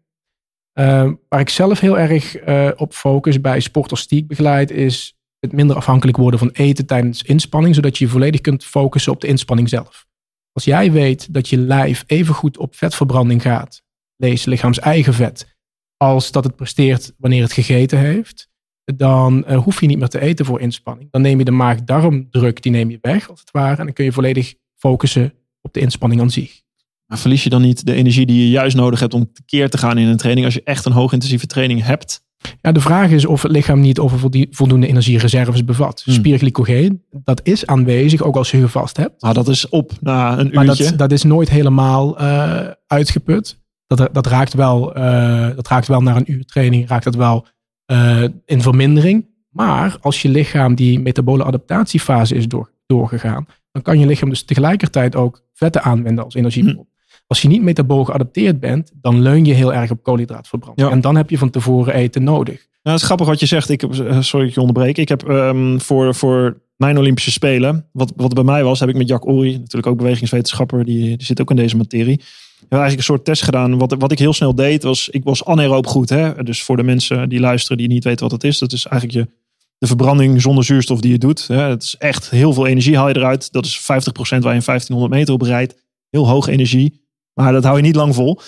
[0.73, 5.17] Eh, waar ik zelf heel erg eh, op focus bij sporters die ik begeleid, is
[5.39, 9.21] het minder afhankelijk worden van eten tijdens inspanning, zodat je je volledig kunt focussen op
[9.21, 10.06] de inspanning zelf.
[10.52, 13.84] Als jij weet dat je lijf even goed op vetverbranding gaat,
[14.15, 15.56] lees lichaams eigen vet,
[15.97, 18.46] als dat het presteert wanneer het gegeten heeft,
[18.95, 21.12] dan eh, hoef je niet meer te eten voor inspanning.
[21.12, 24.06] Dan neem je de maag-darmdruk, die neem je weg als het ware, en dan kun
[24.06, 26.62] je volledig focussen op de inspanning aan zich.
[27.06, 29.78] Maar verlies je dan niet de energie die je juist nodig hebt om tekeer te
[29.78, 30.45] gaan in een training?
[30.45, 32.26] Als je echt een hoogintensieve training hebt.
[32.62, 34.19] Ja, de vraag is of het lichaam niet over
[34.52, 36.02] voldoende energiereserves bevat.
[36.04, 36.13] Hmm.
[36.13, 39.21] Spierglycogeen, dat is aanwezig, ook als je gevast hebt.
[39.21, 40.84] Nou, dat is op na een Maar uurtje.
[40.84, 43.60] dat, dat is nooit helemaal eh, uitgeput.
[43.88, 47.47] Dat, dat, raakt wel, eh, dat raakt wel naar een uur training, raakt dat wel
[47.88, 49.26] eh, in vermindering.
[49.50, 54.43] Maar als je lichaam die metabole adaptatiefase is door, doorgegaan, dan kan je lichaam dus
[54.43, 56.88] tegelijkertijd ook vetten aanwenden als energiebron.
[57.28, 60.88] Als je niet metabol geadapteerd bent, dan leun je heel erg op koolhydraatverbranding.
[60.88, 60.93] Ja.
[60.93, 62.56] En dan heb je van tevoren eten nodig.
[62.56, 63.69] Nou, het is grappig wat je zegt.
[63.69, 64.97] Ik heb, eh, sorry dat ik je onderbreek.
[64.97, 68.95] Ik heb ehm, voor, voor mijn Olympische Spelen, wat, wat bij mij was, heb ik
[68.95, 72.21] met Jack Ory, natuurlijk ook bewegingswetenschapper, die, die zit ook in deze materie.
[72.60, 73.78] We hebben eigenlijk een soort test gedaan.
[73.78, 76.10] Wat, wat ik heel snel deed, was ik was anaeroop goed.
[76.10, 76.43] Hè?
[76.43, 79.20] Dus voor de mensen die luisteren die niet weten wat het is, dat is eigenlijk
[79.20, 79.34] je,
[79.78, 81.48] de verbranding zonder zuurstof die je doet.
[81.48, 81.62] Hè?
[81.62, 83.52] Het is echt heel veel energie haal je eruit.
[83.52, 85.76] Dat is 50% waar je een 1500 meter op rijdt.
[86.10, 87.06] Heel hoog energie.
[87.34, 88.39] Maar dat hou je niet lang vol.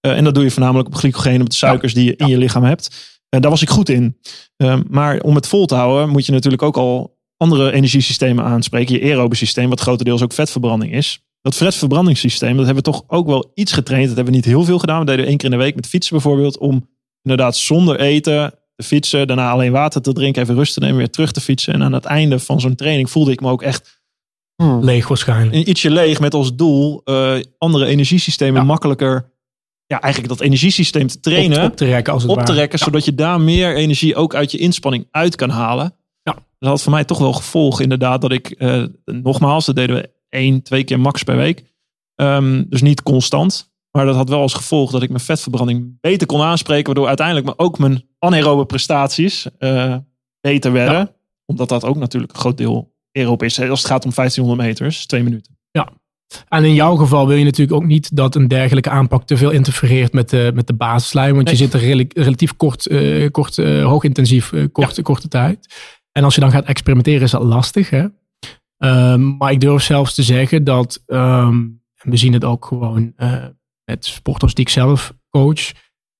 [0.00, 2.38] Eh, en dat doe je voornamelijk op glycogeen, op de suikers die je in je
[2.38, 3.18] lichaam hebt.
[3.28, 4.18] En daar was ik goed in.
[4.56, 8.94] Um, maar om het vol te houden moet je natuurlijk ook al andere energiesystemen aanspreken.
[8.94, 11.24] Je aerobe systeem, wat grotendeels ook vetverbranding is.
[11.44, 14.06] Dat vetverbrandingssysteem, dat hebben we toch ook wel iets getraind.
[14.06, 14.98] Dat hebben we niet heel veel gedaan.
[15.00, 16.58] We deden één keer in de week met fietsen bijvoorbeeld.
[16.58, 16.88] Om
[17.22, 19.26] inderdaad zonder eten te fietsen.
[19.26, 21.74] Daarna alleen water te drinken, even rust te nemen, weer terug te fietsen.
[21.74, 24.02] En aan het einde van zo'n training voelde ik me ook echt
[24.80, 25.54] Leeg waarschijnlijk.
[25.54, 28.66] een ietsje leeg met als doel uh, andere energiesystemen Ja.
[28.66, 29.32] makkelijker.
[29.86, 31.64] Ja, eigenlijk dat energiesysteem te trainen.
[31.64, 34.34] Op, op te rekken als het op te rekken, zodat je daar meer energie ook
[34.34, 35.94] uit je inspanning uit kan halen.
[36.22, 36.32] Ja.
[36.58, 40.10] Dat had voor mij toch wel gevolg inderdaad dat ik, eh, nogmaals, dat deden we
[40.34, 41.64] één, twee keer max per week.
[42.14, 43.72] Ehm, dus niet constant.
[43.90, 46.84] Maar dat had wel als gevolg dat ik mijn vetverbranding beter kon aanspreken.
[46.86, 49.96] Waardoor uiteindelijk maar ook mijn anaerobe prestaties eh,
[50.40, 51.14] beter werden.
[51.46, 53.60] Omdat dat ook natuurlijk een groot deel aerob is.
[53.60, 55.52] Als het gaat om 1500 meters, twee minuten.
[56.48, 59.50] En in jouw geval wil je natuurlijk ook niet dat een dergelijke aanpak te veel
[59.50, 61.34] interfereert met de, met de basislijn.
[61.34, 61.54] Want Nee.
[61.56, 65.66] je zit er rela- relatief kort, eh, kort eh, hoogintensief, korte, korte tijd.
[66.12, 67.90] En als je dan gaat experimenteren is dat lastig.
[67.90, 68.06] Hè?
[68.78, 71.02] Ehm, maar ik durf zelfs te zeggen dat,
[72.04, 73.44] en we zien het ook gewoon eh,
[73.84, 75.72] met sporters die ik zelf coach,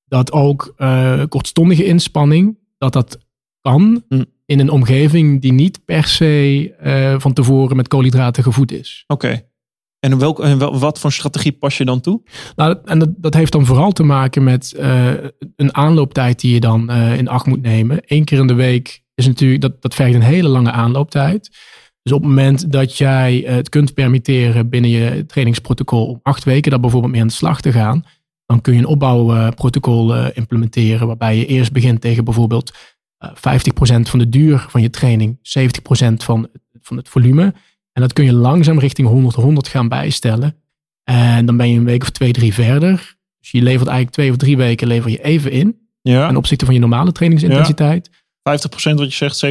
[0.04, 3.18] dat ook eh, kortstondige inspanning, dat dat
[3.60, 4.24] kan Hm.
[4.46, 9.04] in een omgeving die niet per se eh, van tevoren met koolhydraten gevoed is.
[9.06, 9.42] Oké.
[10.00, 12.22] En, welk, en wel, wat voor strategie pas je dan toe?
[12.56, 14.74] Nou, en dat, dat heeft dan vooral te maken met
[15.56, 18.00] een aanlooptijd die je dan in acht moet nemen.
[18.04, 21.50] Eén keer in de week is natuurlijk, dat, dat vergt een hele lange aanlooptijd.
[22.04, 26.44] Dus op het moment dat jij eh, het kunt permitteren binnen je trainingsprotocol om acht
[26.44, 28.04] weken daar bijvoorbeeld mee aan de slag te gaan,
[28.46, 32.72] dan kun je een opbouwprotocol eh, implementeren waarbij je eerst begint tegen bijvoorbeeld
[33.18, 33.34] eh 50%
[34.00, 36.48] van de duur van je training, 70% van,
[36.80, 37.54] van het volume.
[37.92, 40.56] En dat kun je langzaam richting 100, 100 gaan bijstellen.
[41.04, 43.16] En dan ben je een week of twee, drie verder.
[43.40, 45.88] Dus je levert eigenlijk twee of drie weken lever je even in.
[46.02, 46.26] Ja.
[46.26, 48.10] Ten opzichte van je normale trainingsintensiteit.
[48.10, 48.12] 50%
[48.94, 49.48] wat je zegt, 70%.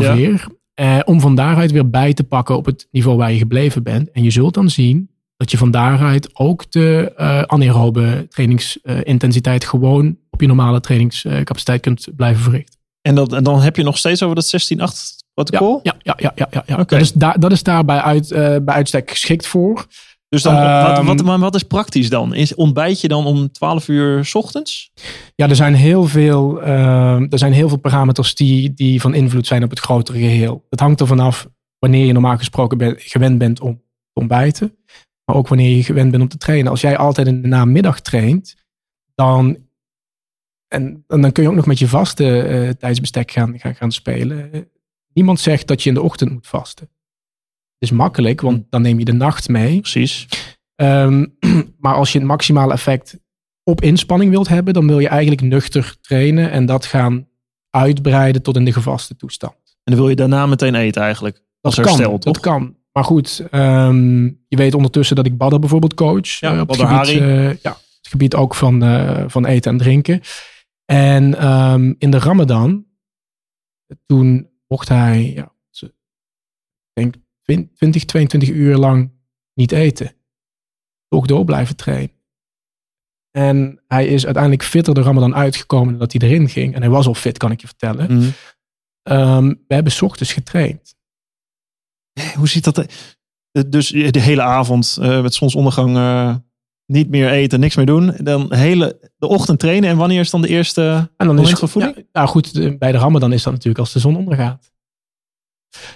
[0.00, 0.38] Ja.
[0.78, 4.10] Eh, om van daaruit weer bij te pakken op het niveau waar je gebleven bent.
[4.10, 10.16] En je zult dan zien dat je van daaruit ook de eh anaerobe trainingsintensiteit gewoon
[10.30, 12.78] op je normale trainingscapaciteit kunt blijven verrichten.
[13.02, 15.80] En, dat, en dan heb je nog steeds over dat 16-8 protocol?
[15.82, 16.76] Ja, ja, ja, ja, ja, ja.
[16.76, 19.86] Dat, is daar, dat is uit, eh, bij uitstek geschikt voor.
[20.28, 22.34] Dus dan, Ehm, wat, wat, maar wat is praktisch dan?
[22.34, 24.92] Is, ontbijt je dan om 12 uur 's ochtends?
[25.34, 29.46] Ja, er zijn heel veel, ehm, er zijn heel veel parameters die, die van invloed
[29.46, 30.66] zijn op het grotere geheel.
[30.70, 34.76] Het hangt ervan af wanneer je normaal gesproken ben- gewend bent om te ontbijten.
[35.24, 36.70] Maar ook wanneer je gewend bent om te trainen.
[36.70, 38.56] Als jij altijd in de namiddag traint,
[39.14, 39.56] dan,
[40.68, 43.92] en, en dan kun je ook nog met je vaste eh, tijdsbestek gaan, gaan, gaan
[43.92, 44.68] spelen.
[45.12, 46.88] Niemand zegt dat je in de ochtend moet vasten.
[47.78, 49.80] Het is makkelijk, want dan neem je de nacht mee.
[49.80, 50.28] Precies.
[50.74, 51.26] Ehm,
[51.82, 53.18] maar als je het maximale effect
[53.62, 57.28] op inspanning wilt hebben, dan wil je eigenlijk nuchter trainen en dat gaan
[57.70, 59.76] uitbreiden tot in de gevaste toestand.
[59.84, 61.42] En dan wil je daarna meteen eten eigenlijk.
[61.60, 62.32] Als Dat kan, herstel, toch?
[62.32, 62.76] dat kan.
[62.92, 66.28] Maar goed, ehm, je weet ondertussen dat ik Badder bijvoorbeeld coach.
[66.28, 69.78] Ja, eh, op het gebied, eh, ja, het gebied ook van, eh, van eten en
[69.78, 70.20] drinken.
[70.84, 72.86] En ehm, in de Ramadan,
[74.06, 75.90] toen mocht hij, ja, ik
[76.92, 77.14] denk
[77.74, 79.12] 20, 22 uur lang
[79.54, 80.12] niet eten.
[81.08, 82.16] Toch door blijven trainen.
[83.30, 86.74] En hij is uiteindelijk fitter de Ramadan uitgekomen dan dat hij erin ging.
[86.74, 88.16] En hij was al fit, kan ik je vertellen.
[88.18, 88.28] Mhm.
[89.02, 90.94] Ehm, we hebben ochtends getraind.
[92.36, 92.78] Hoe ziet dat?
[92.78, 92.90] er-
[93.70, 96.36] Dus de hele avond eh, met zonsondergang eh,
[96.86, 98.14] niet meer eten, niks meer doen.
[98.16, 99.90] Dan hele, de ochtend trainen.
[99.90, 101.50] En wanneer is dan de eerste En dan is?
[101.96, 104.72] Ja, nou goed, bij de Ramadan is dat natuurlijk als de zon ondergaat.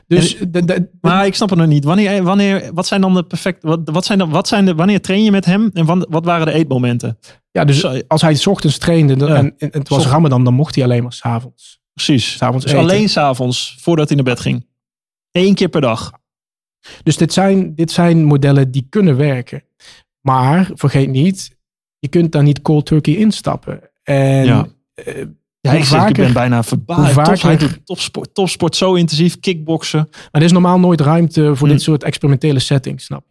[0.07, 1.85] Dus de, de- de- Maar ik snap het nog niet.
[1.85, 5.01] Wanneer, wanneer, wat zijn dan de perfect, wat, wat zijn dan, wat zijn de, wanneer
[5.01, 7.19] train je met hem en wat waren de eetmomenten?
[7.51, 8.03] ja, dus Sorry.
[8.09, 9.35] als hij 's ochtends trainde dan- Ja.
[9.37, 10.07] en, en het was.
[10.07, 11.81] Ramadan, dan mocht hij alleen maar 's avonds.
[11.95, 12.37] Precies.
[12.37, 12.85] S'avonds Dus eten.
[12.89, 14.67] alleen s'avonds, voordat hij naar bed ging.
[15.31, 16.13] Eén keer per dag.
[17.03, 19.63] Dus dit zijn, dit zijn modellen die kunnen werken.
[20.21, 21.57] Maar vergeet niet,
[21.99, 23.81] je kunt daar niet cold turkey instappen.
[24.03, 24.67] En Ja.
[25.69, 27.15] Ja, ik, zeg, ik vaker- ben bijna verbaasd.
[27.15, 30.09] hij vaker- doet topsport, topsport zo intensief, kickboksen.
[30.11, 31.73] maar er is normaal nooit ruimte voor Hm.
[31.73, 33.31] dit soort experimentele settings, snap je?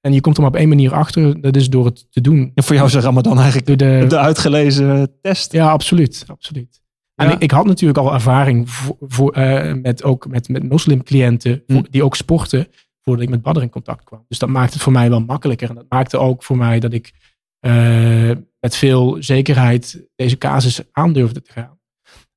[0.00, 2.50] En je komt er maar op één manier achter, dat is door het te doen.
[2.54, 5.52] En voor jou is Ramadan eigenlijk Door de, de uitgelezen test.
[5.52, 6.24] Ja, absoluut.
[6.26, 6.82] absoluut.
[7.14, 11.62] En ik, ik had natuurlijk al ervaring voor, voor, eh, met, ook met, met moslimcliënten
[11.66, 11.82] Hm.
[11.90, 12.66] die ook sporten
[13.02, 14.24] voordat ik met Badr in contact kwam.
[14.28, 15.68] Dus dat maakte het voor mij wel makkelijker.
[15.68, 17.12] En dat maakte ook voor mij dat ik
[17.60, 18.30] eh,
[18.64, 21.78] met veel zekerheid deze casus aandurfde te gaan.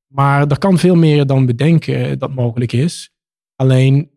[0.08, 3.12] Maar er kan veel meer dan bedenken dat mogelijk is.
[3.56, 4.10] Alleen,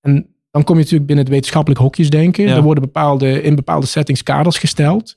[0.00, 2.44] en dan kom je natuurlijk binnen het wetenschappelijk hokjesdenken.
[2.44, 2.56] Ja.
[2.56, 5.16] Er worden bepaalde, in bepaalde settings kaders gesteld.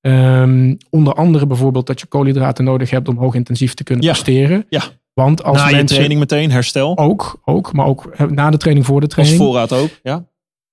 [0.00, 4.10] Ehm, onder andere bijvoorbeeld dat je koolhydraten nodig hebt om hoogintensief te kunnen Ja.
[4.12, 4.66] presteren.
[4.68, 4.82] Ja.
[5.12, 6.98] Want als Na je training meteen, herstel.
[6.98, 9.40] ook, ook, maar ook na de training, voor de Als training.
[9.42, 9.90] voorraad ook.
[10.02, 10.30] Ja.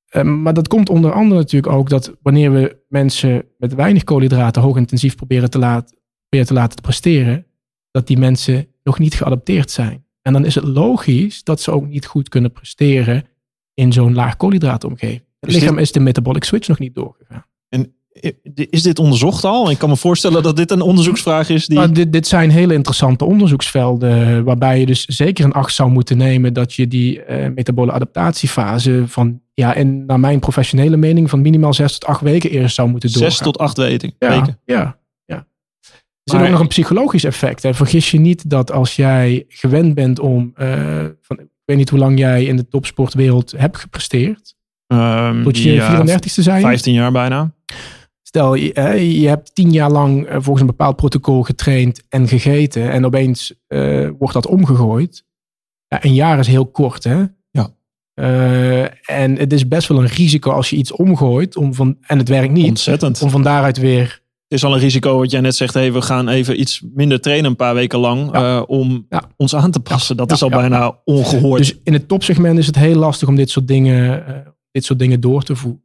[0.09, 4.61] Eh, maar dat komt onder andere natuurlijk ook dat wanneer we mensen met weinig koolhydraten
[4.61, 7.45] hoogintensief proberen te, laten proberen te laten presteren,
[7.91, 10.05] dat die mensen nog niet geadapteerd zijn.
[10.21, 13.23] En dan is het logisch dat ze ook niet goed kunnen presteren
[13.73, 15.23] in zo'n laag koolhydraatomgeving.
[15.39, 17.45] Het lichaam is de metabolic switch nog niet doorgegaan.
[18.53, 19.71] Is dit onderzocht al?
[19.71, 21.77] Ik kan me voorstellen dat dit een onderzoeksvraag is die...
[21.77, 26.17] Maar dit, dit zijn hele interessante onderzoeksvelden, waarbij je dus zeker in acht zou moeten
[26.17, 31.41] nemen dat je die eh, metabole adaptatiefase van, ja, en naar mijn professionele mening, van
[31.41, 33.31] minimaal zes tot acht weken eerst zou moeten doorgaan.
[33.31, 34.13] Zes tot acht weken.
[34.19, 34.59] ja, weken.
[34.65, 35.47] Ja, ja.
[36.23, 37.63] Er zit ook nog een psychologisch effect.
[37.63, 37.73] Hè.
[37.73, 41.99] Vergis je niet dat als jij gewend bent om, eh, van, ik weet niet hoe
[41.99, 46.61] lang jij in de topsportwereld hebt gepresteerd, Ehm, tot je ja, 34ste zijn.
[46.61, 47.53] 15 jaar bijna.
[48.21, 48.73] Stel, je,
[49.19, 52.91] je hebt tien jaar lang eh, volgens een bepaald protocol getraind en gegeten.
[52.91, 55.25] En opeens eh, wordt dat omgegooid.
[55.87, 57.25] Ja, een jaar is heel kort, hè?
[58.19, 58.81] Eh,
[59.21, 61.55] en het is best wel een risico als je iets omgooit.
[61.57, 62.67] Om van, en het werkt niet.
[62.67, 63.21] Ontzettend.
[63.21, 64.21] Om van daaruit weer...
[64.47, 65.73] Het is al een risico wat jij net zegt.
[65.73, 68.29] Hey, we gaan even iets minder trainen een paar weken lang.
[68.31, 68.57] Ja.
[68.57, 69.23] eh, om Ja.
[69.37, 70.17] ons aan te passen.
[70.17, 71.57] Dat Ja, is al bijna ongehoord.
[71.59, 74.35] Dus in het topsegment is het heel lastig om dit soort dingen, eh,
[74.71, 75.83] dit soort dingen door te voeren.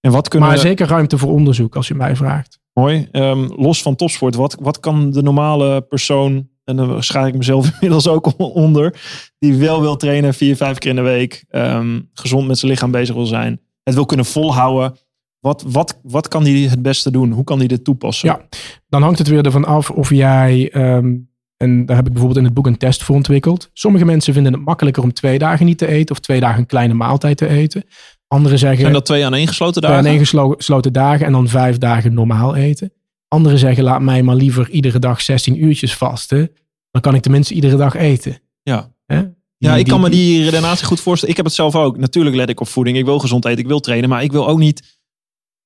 [0.00, 0.62] en wat kunnen Maar we...
[0.64, 2.58] zeker ruimte voor onderzoek, als je mij vraagt.
[2.72, 3.08] Mooi.
[3.12, 4.34] Ehm, los van topsport.
[4.34, 6.48] Wat, wat kan de normale persoon...
[6.64, 9.00] En dan schaar ik mezelf inmiddels ook onder.
[9.38, 11.44] Die wel wil trainen vier, vijf keer in de week.
[11.48, 13.60] ehm, gezond met zijn lichaam bezig wil zijn.
[13.82, 14.96] Het wil kunnen volhouden.
[15.40, 17.32] Wat, wat, wat kan die het beste doen?
[17.32, 18.28] Hoe kan die dit toepassen?
[18.28, 18.40] Ja.
[18.88, 21.14] Dan hangt het weer ervan af of jij, ehm,
[21.56, 23.70] en daar heb ik bijvoorbeeld in het boek een test voor ontwikkeld.
[23.72, 26.66] Sommige mensen vinden het makkelijker om twee dagen niet te eten of twee dagen een
[26.66, 27.84] kleine maaltijd te eten.
[28.28, 30.06] Anderen zeggen Zijn dat twee aaneengesloten twee dagen?
[30.06, 32.92] aaneengesloten dagen en dan vijf dagen normaal eten.
[33.34, 36.50] Anderen zeggen laat mij maar liever iedere dag 16 uurtjes vasten.
[36.90, 38.38] Dan kan ik tenminste iedere dag eten.
[38.62, 38.92] Ja.
[39.06, 39.22] Hè?
[39.22, 41.30] Die- Ja, ik kan me die- die redenatie goed voorstellen.
[41.30, 41.96] Ik heb het zelf ook.
[41.98, 42.96] Natuurlijk let ik op voeding.
[42.96, 43.58] Ik wil gezond eten.
[43.58, 44.08] Ik wil trainen.
[44.08, 44.98] Maar ik wil ook niet...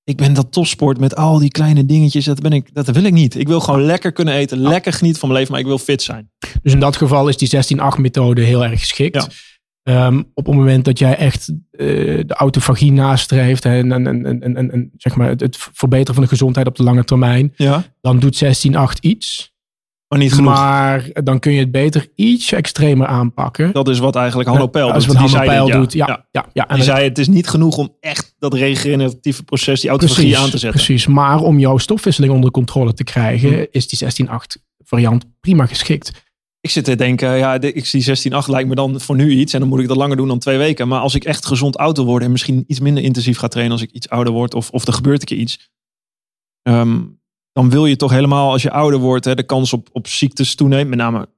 [0.04, 2.24] Ik ben dat topsport met al die kleine dingetjes.
[2.24, 3.34] Dat, ben ik, dat wil ik niet.
[3.34, 4.58] Ik wil gewoon lekker kunnen eten.
[4.58, 5.54] Lekker genieten van mijn leven.
[5.54, 6.30] Maar ik wil fit zijn.
[6.62, 9.14] Dus in dat geval is die 16-8 methode heel erg geschikt.
[9.14, 9.28] Ja.
[9.88, 11.86] Ehm, op het moment dat jij echt eh,
[12.26, 16.22] de autofagie nastreeft en, en, en, en, en, en zeg maar het, het verbeteren van
[16.22, 17.84] de gezondheid op de lange termijn, Ja.
[18.00, 18.48] dan doet 16-8
[19.00, 19.56] iets.
[20.08, 20.52] Maar niet genoeg.
[20.54, 23.72] Maar dan kun je het beter iets extremer aanpakken.
[23.72, 25.12] dat is wat eigenlijk Hanno Als doet.
[25.14, 25.78] wat Die zei Peil dit, ja.
[25.80, 25.92] doet.
[25.92, 26.46] Ja, ja.
[26.52, 30.22] ja, En Die zei het is niet genoeg om echt dat regeneratieve proces, die autofagie
[30.24, 30.70] precies, aan te zetten.
[30.84, 33.64] Precies, maar om jouw stofwisseling onder controle te krijgen, Hm.
[33.70, 36.26] is die 16-8 variant prima geschikt.
[36.68, 39.52] Ik zit te denken, ja, ik zie 16-8 lijkt me dan voor nu iets.
[39.52, 40.88] En dan moet ik dat langer doen dan twee weken.
[40.88, 43.74] Maar als ik echt gezond oud wil worden en misschien iets minder intensief ga trainen
[43.74, 44.54] als ik iets ouder word.
[44.54, 45.70] Of, of er gebeurt een keer iets.
[46.62, 47.00] ehm,
[47.52, 50.54] dan wil je toch helemaal als je ouder wordt hè, de kans op, op ziektes
[50.54, 50.88] toeneemt.
[50.88, 51.28] Met name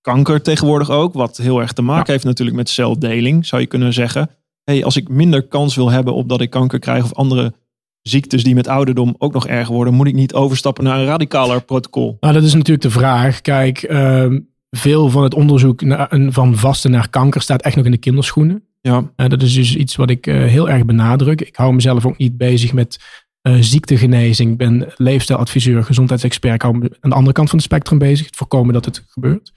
[0.00, 1.14] kanker tegenwoordig ook.
[1.14, 4.30] Wat heel erg te maken heeft natuurlijk met celdeling, zou je kunnen zeggen.
[4.64, 7.54] hey, als ik minder kans wil hebben op dat ik kanker krijg of andere
[8.02, 11.62] ziektes die met ouderdom ook nog erger worden, moet ik niet overstappen naar een radicaler
[11.62, 12.16] protocol?
[12.20, 13.40] Nou, dat is natuurlijk de vraag.
[13.40, 14.38] Kijk, ehm,
[14.76, 18.64] veel van het onderzoek naar, van vasten naar kanker staat echt nog in de kinderschoenen.
[18.80, 21.40] Ja, Uh, dat is dus iets wat ik eh, heel erg benadruk.
[21.40, 22.98] Ik hou mezelf ook niet bezig met
[23.40, 24.50] eh, ziektegenezing.
[24.50, 26.54] Ik ben leefstijladviseur, gezondheidsexpert.
[26.54, 28.26] Ik hou me aan de andere kant van het spectrum bezig.
[28.26, 29.52] Het voorkomen dat het gebeurt.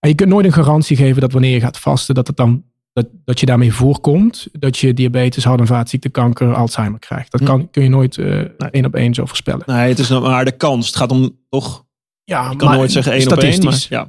[0.00, 2.64] En je kunt nooit een garantie geven dat wanneer je gaat vasten, dat, het dan,
[2.92, 4.48] dat, dat je daarmee voorkomt.
[4.52, 7.30] Dat je diabetes, hart- en vaatziekte, kanker, Alzheimer krijgt.
[7.30, 7.46] Dat Hm.
[7.46, 8.38] kan, kun je nooit eh,
[8.70, 9.62] één op één zo voorspellen.
[9.66, 10.86] nee, het is maar de kans.
[10.86, 11.84] Het gaat om toch.
[12.24, 13.42] Ja, Ik kan nooit zeggen één op één.
[13.48, 13.88] Maar, statistisch.
[13.88, 14.08] ja.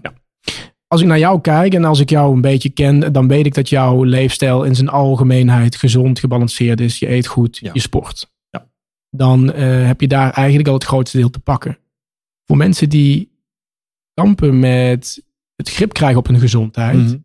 [0.88, 3.54] Als ik naar jou kijk en als ik jou een beetje ken, dan weet ik
[3.54, 7.00] dat jouw leefstijl in zijn algemeenheid gezond, gebalanceerd is.
[7.00, 7.70] Je eet goed, Ja.
[7.74, 8.32] je sport.
[8.50, 8.68] Ja.
[9.10, 11.78] Dan eh, heb je daar eigenlijk al het grootste deel te pakken.
[12.46, 13.32] Voor mensen die
[14.14, 15.24] kampen met
[15.56, 17.18] het grip krijgen op hun gezondheid, Mhm.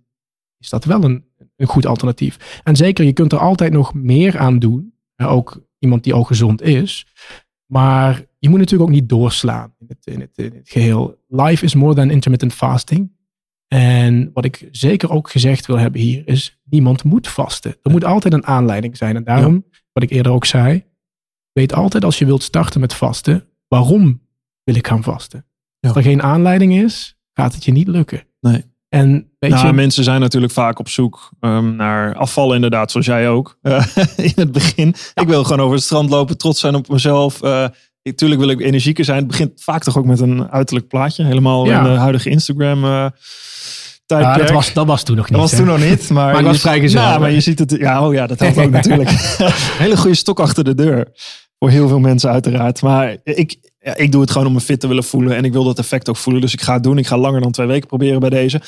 [0.58, 1.24] is dat wel een,
[1.56, 2.60] een goed alternatief.
[2.64, 4.94] En zeker, je kunt er altijd nog meer aan doen.
[5.16, 7.06] Ook iemand die al gezond is.
[7.66, 11.18] Maar je moet natuurlijk ook niet doorslaan in het, in het, in het geheel.
[11.28, 13.10] Life is more than intermittent fasting.
[13.72, 17.76] En wat ik zeker ook gezegd wil hebben hier is, niemand moet vasten.
[17.82, 19.16] Er moet altijd een aanleiding zijn.
[19.16, 20.84] En daarom, wat ik eerder ook zei,
[21.52, 24.20] weet altijd als je wilt starten met vasten, waarom
[24.64, 25.46] wil ik gaan vasten?
[25.78, 25.88] Ja.
[25.88, 28.26] Als er geen aanleiding is, gaat het je niet lukken.
[28.40, 28.64] Nee.
[28.88, 33.06] En weet Nou, je, mensen zijn natuurlijk vaak op zoek ehm, naar afvallen, inderdaad, zoals
[33.06, 33.58] jij ook.
[33.62, 34.94] Eh, in het begin.
[35.14, 37.42] Ik wil gewoon over het strand lopen, trots zijn op mezelf.
[37.42, 37.68] Eh
[38.02, 39.18] Natuurlijk wil ik energieker zijn.
[39.18, 41.24] Het begint vaak toch ook met een uiterlijk plaatje.
[41.24, 41.78] Helemaal Ja.
[41.78, 43.06] in de huidige Instagram eh
[44.06, 44.36] tijdperk.
[44.36, 45.32] ja, dat, was, dat was toen nog niet.
[45.32, 45.56] Dat was hè?
[45.56, 46.10] toen nog niet.
[46.10, 47.70] Maar, Maar ik was je- vrijgezel, Nou, maar je ziet het.
[47.70, 49.10] Ja, oh ja, dat helpt ook natuurlijk.
[49.84, 51.06] Hele goede stok achter de deur.
[51.58, 52.82] Voor heel veel mensen uiteraard.
[52.82, 55.36] Maar ik, ja, ik doe het gewoon om me fit te willen voelen.
[55.36, 56.42] En ik wil dat effect ook voelen.
[56.42, 56.98] Dus ik ga het doen.
[56.98, 58.60] Ik ga langer dan twee weken proberen bij deze.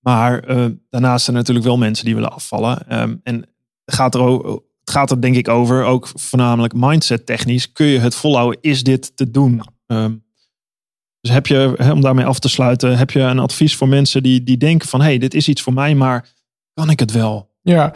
[0.00, 2.88] Maar eh, daarnaast zijn er natuurlijk wel mensen die willen afvallen.
[2.88, 3.46] Ehm, en
[3.86, 7.72] gaat er, o- het gaat er denk ik over, ook voornamelijk mindset technisch.
[7.72, 8.58] Kun je het volhouden?
[8.60, 9.62] Is dit te doen?
[9.86, 10.14] Ehm,
[11.20, 14.42] dus heb je, om daarmee af te sluiten, heb je een advies voor mensen die,
[14.42, 15.00] die denken van...
[15.00, 16.28] hé, hey, dit is iets voor mij, maar
[16.74, 17.50] kan ik het wel?
[17.62, 17.94] Ja.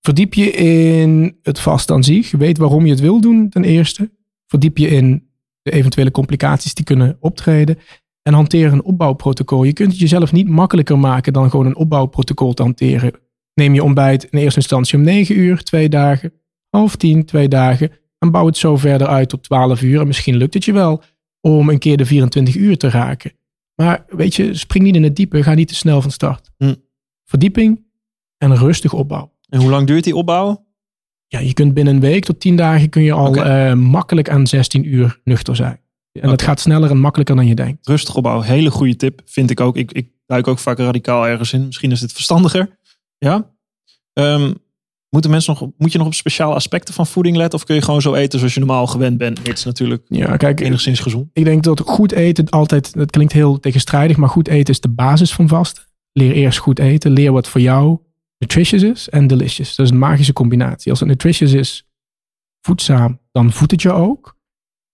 [0.00, 2.30] Verdiep je in het vast aan zich.
[2.30, 4.10] Weet waarom je het wil doen, ten eerste.
[4.46, 5.28] Verdiep je in
[5.62, 7.78] de eventuele complicaties die kunnen optreden.
[8.22, 9.64] En hanteer een opbouwprotocol.
[9.64, 13.12] Je kunt het jezelf niet makkelijker maken dan gewoon een opbouwprotocol te hanteren.
[13.54, 16.32] Neem je ontbijt in eerste instantie om 9 uur, twee dagen.
[16.70, 17.90] Half tien, twee dagen.
[18.18, 20.00] En bouw het zo verder uit tot 12 uur.
[20.00, 21.02] En misschien lukt het je wel
[21.40, 23.32] om een keer de 24 uur te raken.
[23.74, 25.42] Maar weet je, spring niet in het diepe.
[25.42, 26.50] Ga niet te snel van start.
[26.56, 26.74] Hm.
[27.24, 27.84] Verdieping
[28.38, 29.32] en rustig opbouw.
[29.48, 30.66] En hoe lang duurt die opbouw?
[31.26, 34.46] Ja, je kunt binnen een week tot 10 dagen kun je al eh, makkelijk aan
[34.46, 35.80] 16 uur nuchter zijn.
[36.12, 37.86] En dat gaat sneller en makkelijker dan je denkt.
[37.86, 39.76] Rustig opbouw, hele goede tip, vind ik ook.
[39.76, 41.66] Ik, ik duik ook vaak radicaal ergens in.
[41.66, 42.78] Misschien is dit verstandiger.
[43.20, 43.50] Ja?
[44.12, 44.52] Ehm,
[45.08, 47.58] moeten mensen nog, moet je nog op speciale aspecten van voeding letten?
[47.58, 49.46] Of kun je gewoon zo eten zoals je normaal gewend bent?
[49.46, 51.28] Mits natuurlijk Ja, kijk, enigszins gezond.
[51.32, 54.88] ik denk dat goed eten altijd, dat klinkt heel tegenstrijdig, maar goed eten is de
[54.88, 55.82] basis van vasten.
[56.12, 57.10] Leer eerst goed eten.
[57.10, 57.98] Leer wat voor jou
[58.38, 59.76] nutritious is en delicious.
[59.76, 60.90] Dat is een magische combinatie.
[60.90, 61.86] Als het nutritious is,
[62.60, 64.36] voedzaam, dan voedt het je ook.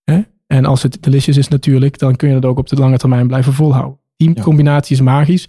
[0.05, 0.21] Hè?
[0.47, 3.27] En als het delicious is natuurlijk, dan kun je dat ook op de lange termijn
[3.27, 3.99] blijven volhouden.
[4.17, 4.43] Die Ja.
[4.43, 5.49] combinatie is magisch.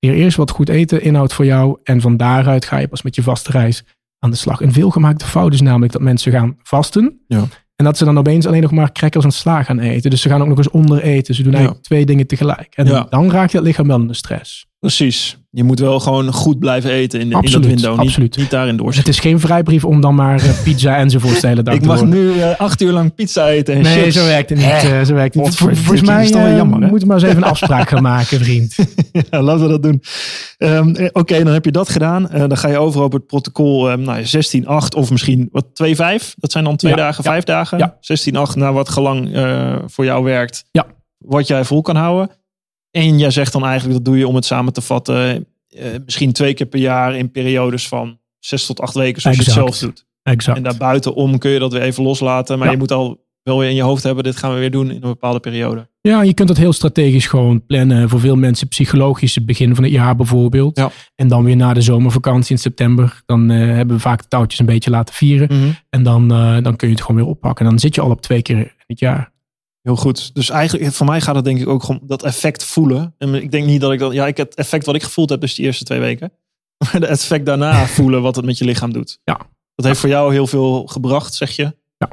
[0.00, 1.78] Leer eerst wat goed eten inhoudt voor jou.
[1.84, 3.84] En van daaruit ga je pas met je vaste reis
[4.18, 4.60] aan de slag.
[4.60, 7.20] Een veelgemaakte fout is namelijk dat mensen gaan vasten.
[7.26, 7.44] Ja.
[7.76, 10.10] En dat ze dan opeens alleen nog maar crackers en sla gaan eten.
[10.10, 11.34] Dus ze gaan ook nog eens onder eten.
[11.34, 11.58] Ze doen Ja.
[11.58, 12.74] eigenlijk twee dingen tegelijk.
[12.74, 13.06] En Ja.
[13.10, 14.66] dan raakt het lichaam wel in de stress.
[14.78, 15.39] Precies.
[15.52, 17.90] Je moet wel gewoon goed blijven eten in, in dat window.
[17.98, 18.36] Niet, absoluut.
[18.36, 19.12] niet daarin doorzitten.
[19.12, 21.86] het is geen vrijbrief om dan maar eh, pizza enzovoort de hele dag Ik te
[21.86, 24.14] mag nu eh, acht uur lang pizza eten en Nee, chips.
[24.14, 24.66] zo werkt het niet.
[24.68, 25.54] eh, zo werkt het niet.
[25.56, 26.88] Vol- Volgens mij is toch wel jammer, hè?
[26.88, 28.76] moeten we maar eens even een afspraak gaan maken, vriend.
[29.30, 30.02] Ja, laten we dat doen.
[30.58, 32.28] Ehm, eh, Oké, dan heb je dat gedaan.
[32.32, 34.24] Dan ga je over op het protocol ehm, nou, ja,
[34.84, 36.34] 16-8 of misschien wat 2-5.
[36.36, 37.78] Dat zijn dan twee Ja, dagen, ja, vijf dagen.
[37.78, 37.96] ja.
[38.00, 39.28] 16-8 naar wat gelang
[39.86, 40.64] voor jou werkt.
[40.70, 40.86] Ja.
[41.18, 42.30] Wat jij vol kan houden.
[42.90, 45.46] En jij zegt dan eigenlijk, dat doe je om het samen te vatten.
[45.70, 49.42] eh, misschien twee keer per jaar in periodes van zes tot acht weken, zoals je
[49.42, 50.06] het zelf doet.
[50.22, 50.56] Exact.
[50.56, 52.56] En daarbuitenom kun je dat weer even loslaten.
[52.58, 52.72] Maar Ja.
[52.72, 54.94] je moet al wel weer in je hoofd hebben, dit gaan we weer doen in
[54.94, 55.88] een bepaalde periode.
[56.00, 58.08] Ja, je kunt dat heel strategisch gewoon plannen.
[58.08, 60.76] Voor veel mensen psychologisch het begin van het jaar bijvoorbeeld.
[60.78, 60.90] Ja.
[61.14, 63.22] En dan weer na de zomervakantie in september.
[63.26, 65.76] Dan eh, hebben we vaak de touwtjes een beetje laten vieren.
[65.90, 67.64] En dan, eh, dan kun je het gewoon weer oppakken.
[67.64, 69.29] En dan zit je al op twee keer in het jaar.
[69.82, 70.34] Heel goed.
[70.34, 73.14] Dus eigenlijk, voor mij gaat het denk ik ook om dat effect voelen.
[73.18, 75.40] En ik denk niet dat ik dat, ja, ik het effect wat ik gevoeld heb,
[75.40, 76.32] dus die eerste twee weken.
[76.78, 79.18] Maar het effect daarna voelen wat het met je lichaam doet.
[79.24, 79.40] Ja.
[79.74, 81.62] Dat heeft voor jou heel veel gebracht, zeg je.
[81.98, 82.08] Ja.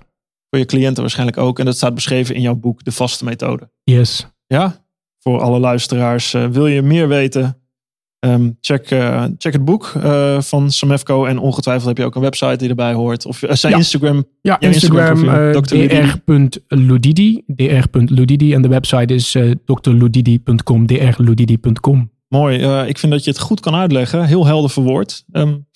[0.50, 1.60] Voor je cliënten waarschijnlijk ook.
[1.60, 3.70] En dat staat beschreven in jouw boek, De Vaste Methode.
[3.84, 4.28] Yes.
[4.48, 4.86] Ja?
[5.20, 6.34] Voor alle luisteraars.
[6.34, 7.62] eh, wil je meer weten?
[8.20, 11.26] Ehm, check, uh, check het boek uh, van Samefco.
[11.26, 13.26] En ongetwijfeld heb je ook een website die erbij hoort.
[13.26, 13.78] Of uh, zijn ja.
[13.78, 14.26] Instagram.
[14.42, 17.44] Ja, Instagram, Instagram dr.ludidi.
[17.48, 18.54] dr.ludidi.
[18.54, 20.86] En de website is drludidi.com.
[20.86, 22.12] drludidi.com.
[22.28, 22.58] Mooi.
[22.88, 24.26] ik vind dat je het goed kan uitleggen.
[24.26, 25.24] Heel helder verwoord.
[25.32, 25.68] Um,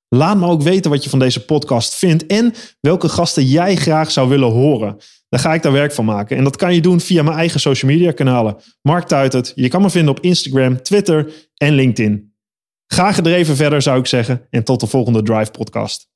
[0.08, 4.10] Laat me ook weten wat je van deze podcast vindt en welke gasten jij graag
[4.10, 4.96] zou willen horen.
[5.28, 6.36] Dan ga ik daar werk van maken.
[6.36, 8.56] En dat kan je doen via mijn eigen social media kanalen.
[8.82, 9.52] Mark Tuitert.
[9.54, 12.36] Je kan me vinden op Instagram, Twitter en LinkedIn.
[12.86, 14.46] Ga gedreven verder zou ik zeggen.
[14.50, 16.08] En tot de volgende Drive podcast.